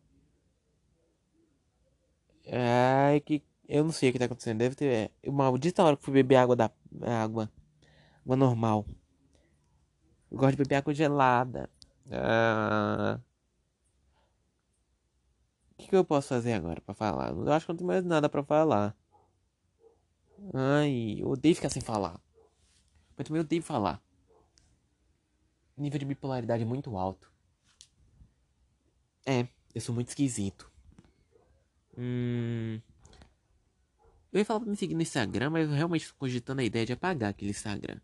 Ai, 2.53 3.21
que. 3.21 3.43
Eu 3.67 3.85
não 3.85 3.93
sei 3.93 4.11
o 4.11 4.13
que 4.13 4.19
tá 4.19 4.27
acontecendo. 4.27 4.59
Deve 4.59 4.75
ter. 4.75 5.11
É, 5.23 5.31
maldita 5.31 5.83
hora 5.83 5.97
que 5.97 6.05
fui 6.05 6.13
beber 6.13 6.37
água 6.37 6.55
da. 6.55 6.71
Água. 7.01 7.51
Água 8.23 8.37
normal. 8.37 8.87
Eu 10.31 10.37
gosto 10.37 10.51
de 10.51 10.59
beber 10.59 10.75
água 10.77 10.93
gelada. 10.93 11.71
Ah. 12.13 13.19
O 15.73 15.77
que, 15.79 15.89
que 15.89 15.97
eu 15.97 16.05
posso 16.05 16.29
fazer 16.29 16.53
agora 16.53 16.83
pra 16.83 16.95
falar? 16.95 17.31
Eu 17.31 17.51
acho 17.53 17.65
que 17.65 17.73
não 17.73 17.79
tem 17.79 17.87
mais 17.87 18.05
nada 18.05 18.29
pra 18.29 18.45
falar. 18.45 18.95
Ai, 20.53 21.17
eu 21.21 21.29
odeio 21.29 21.55
ficar 21.55 21.71
sem 21.71 21.81
falar. 21.81 22.24
Mas 23.17 23.27
também 23.27 23.41
eu 23.41 23.45
odeio 23.45 23.63
falar. 23.63 24.03
O 25.77 25.83
nível 25.83 25.99
de 25.99 26.05
bipolaridade 26.05 26.63
é 26.63 26.67
muito 26.67 26.97
alto. 26.97 27.33
É, 29.27 29.49
eu 29.75 29.81
sou 29.81 29.95
muito 29.95 30.09
esquisito. 30.09 30.71
Hum. 31.97 32.81
Eu 34.33 34.39
ia 34.39 34.45
falar 34.45 34.61
pra 34.61 34.69
me 34.69 34.77
seguir 34.77 34.95
no 34.95 35.03
Instagram, 35.03 35.51
mas 35.51 35.69
eu 35.69 35.75
realmente 35.75 36.09
tô 36.09 36.15
cogitando 36.17 36.61
a 36.61 36.65
ideia 36.65 36.85
de 36.85 36.93
apagar 36.93 37.31
aquele 37.31 37.53
Instagram. 37.53 38.01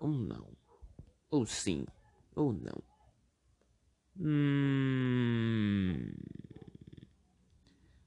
Ou 0.00 0.08
não. 0.08 0.48
Ou 1.30 1.46
sim. 1.46 1.86
Ou 2.34 2.52
não. 2.52 2.82
Hum. 4.18 6.10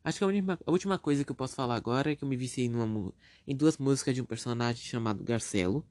Acho 0.03 0.17
que 0.17 0.23
a, 0.23 0.27
última, 0.27 0.59
a 0.65 0.71
última 0.71 0.97
coisa 0.97 1.23
que 1.23 1.31
eu 1.31 1.35
posso 1.35 1.55
falar 1.55 1.75
agora 1.75 2.11
é 2.11 2.15
que 2.15 2.23
eu 2.23 2.27
me 2.27 2.35
viciei 2.35 2.67
numa, 2.67 3.13
em 3.47 3.55
duas 3.55 3.77
músicas 3.77 4.15
de 4.15 4.21
um 4.21 4.25
personagem 4.25 4.83
chamado 4.83 5.23
Garcelo, 5.23 5.85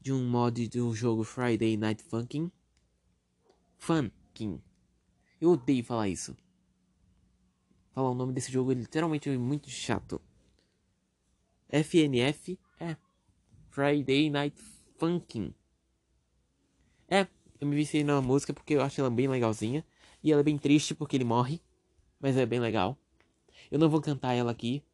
de 0.00 0.12
um 0.12 0.28
mod 0.28 0.68
do 0.68 0.92
jogo 0.94 1.22
Friday 1.22 1.76
Night 1.76 2.02
Funkin'. 2.02 2.50
Funkin'. 3.78 4.60
Eu 5.40 5.50
odeio 5.50 5.84
falar 5.84 6.08
isso. 6.08 6.36
Falar 7.92 8.10
o 8.10 8.14
nome 8.14 8.32
desse 8.32 8.50
jogo 8.50 8.72
é 8.72 8.74
literalmente 8.74 9.30
muito 9.30 9.70
chato. 9.70 10.20
FNF 11.68 12.58
é 12.80 12.96
Friday 13.70 14.28
Night 14.28 14.60
Funkin'. 14.98 15.54
É, 17.08 17.28
eu 17.60 17.66
me 17.68 17.76
viciei 17.76 18.02
numa 18.02 18.22
música 18.22 18.52
porque 18.52 18.74
eu 18.74 18.82
acho 18.82 19.00
ela 19.00 19.10
bem 19.10 19.28
legalzinha. 19.28 19.84
E 20.22 20.32
ela 20.32 20.40
é 20.40 20.44
bem 20.44 20.58
triste 20.58 20.94
porque 20.94 21.16
ele 21.16 21.24
morre. 21.24 21.60
Mas 22.20 22.36
é 22.36 22.44
bem 22.44 22.58
legal. 22.58 22.98
Eu 23.72 23.78
não 23.80 23.88
vou 23.88 24.00
cantar 24.00 24.34
ela 24.34 24.52
aqui, 24.52 24.84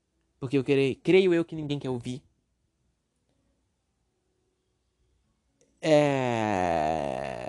porque 0.40 0.56
eu 0.56 0.64
querer, 0.64 0.94
creio 1.02 1.34
eu 1.34 1.44
que 1.44 1.56
ninguém 1.56 1.78
quer 1.80 1.90
ouvir. 1.90 2.22
É 5.80 7.48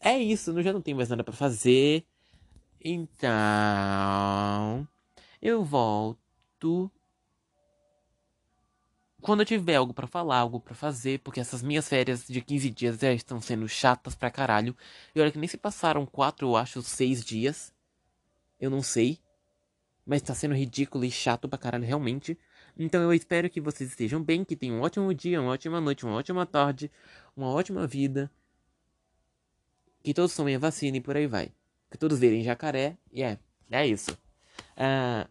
É 0.00 0.18
isso, 0.18 0.50
eu 0.52 0.62
já 0.62 0.72
não 0.72 0.80
tenho 0.82 0.96
mais 0.96 1.08
nada 1.08 1.24
para 1.24 1.34
fazer. 1.34 2.04
Então, 2.80 3.30
eu 5.42 5.64
volto 5.64 6.90
quando 9.20 9.40
eu 9.40 9.46
tiver 9.46 9.76
algo 9.76 9.94
para 9.94 10.06
falar, 10.06 10.38
algo 10.38 10.60
para 10.60 10.74
fazer, 10.74 11.20
porque 11.20 11.40
essas 11.40 11.62
minhas 11.62 11.88
férias 11.88 12.26
de 12.26 12.40
15 12.42 12.68
dias 12.70 12.98
já 12.98 13.12
estão 13.12 13.40
sendo 13.40 13.68
chatas 13.68 14.14
pra 14.14 14.30
caralho. 14.30 14.76
E 15.14 15.20
olha 15.20 15.30
que 15.30 15.38
nem 15.38 15.48
se 15.48 15.56
passaram 15.56 16.04
4, 16.04 16.48
eu 16.48 16.56
acho, 16.56 16.82
6 16.82 17.24
dias. 17.24 17.72
Eu 18.60 18.70
não 18.70 18.82
sei. 18.82 19.18
Mas 20.04 20.22
tá 20.22 20.34
sendo 20.34 20.54
ridículo 20.54 21.04
e 21.04 21.10
chato 21.10 21.48
pra 21.48 21.58
caralho, 21.58 21.84
realmente. 21.84 22.36
Então 22.76 23.02
eu 23.02 23.12
espero 23.12 23.48
que 23.48 23.60
vocês 23.60 23.90
estejam 23.90 24.22
bem, 24.22 24.44
que 24.44 24.56
tenham 24.56 24.76
um 24.76 24.80
ótimo 24.80 25.12
dia, 25.14 25.40
uma 25.40 25.52
ótima 25.52 25.80
noite, 25.80 26.04
uma 26.04 26.14
ótima 26.14 26.44
tarde, 26.46 26.90
uma 27.36 27.48
ótima 27.48 27.86
vida. 27.86 28.30
Que 30.02 30.12
todos 30.12 30.34
tomem 30.34 30.56
a 30.56 30.58
vacina 30.58 30.96
e 30.96 31.00
por 31.00 31.16
aí 31.16 31.26
vai. 31.26 31.52
Que 31.90 31.98
todos 31.98 32.18
verem 32.18 32.42
jacaré. 32.42 32.96
E 33.12 33.22
é, 33.22 33.38
é 33.70 33.86
isso. 33.86 34.12
Uh, 34.76 35.28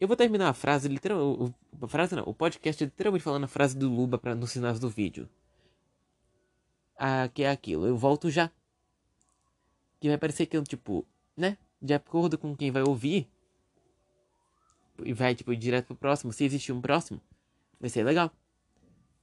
eu 0.00 0.08
vou 0.08 0.16
terminar 0.16 0.48
a 0.48 0.54
frase, 0.54 0.88
literal, 0.88 1.54
a 1.80 1.88
frase 1.88 2.16
não, 2.16 2.24
o 2.24 2.34
podcast 2.34 2.82
literalmente 2.82 3.22
falando 3.22 3.44
a 3.44 3.48
frase 3.48 3.76
do 3.76 3.88
Luba 3.88 4.16
pra, 4.18 4.34
nos 4.34 4.50
sinais 4.50 4.80
do 4.80 4.88
vídeo. 4.88 5.28
Ah, 6.96 7.28
que 7.32 7.42
é 7.42 7.50
aquilo, 7.50 7.86
eu 7.86 7.96
volto 7.96 8.30
já. 8.30 8.50
Que 10.00 10.08
vai 10.08 10.16
parecer 10.16 10.46
que 10.46 10.56
eu, 10.56 10.64
tipo, 10.64 11.06
né? 11.36 11.58
De 11.80 11.94
acordo 11.94 12.36
com 12.36 12.54
quem 12.54 12.70
vai 12.70 12.82
ouvir. 12.82 13.28
E 15.02 15.12
vai, 15.12 15.34
tipo, 15.34 15.54
direto 15.56 15.86
pro 15.86 15.96
próximo. 15.96 16.32
Se 16.32 16.44
existir 16.44 16.72
um 16.72 16.80
próximo, 16.80 17.20
vai 17.80 17.88
ser 17.88 18.04
legal. 18.04 18.30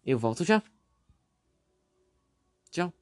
Eu 0.06 0.18
volto 0.18 0.44
já. 0.44 0.64
Tchau. 2.72 2.94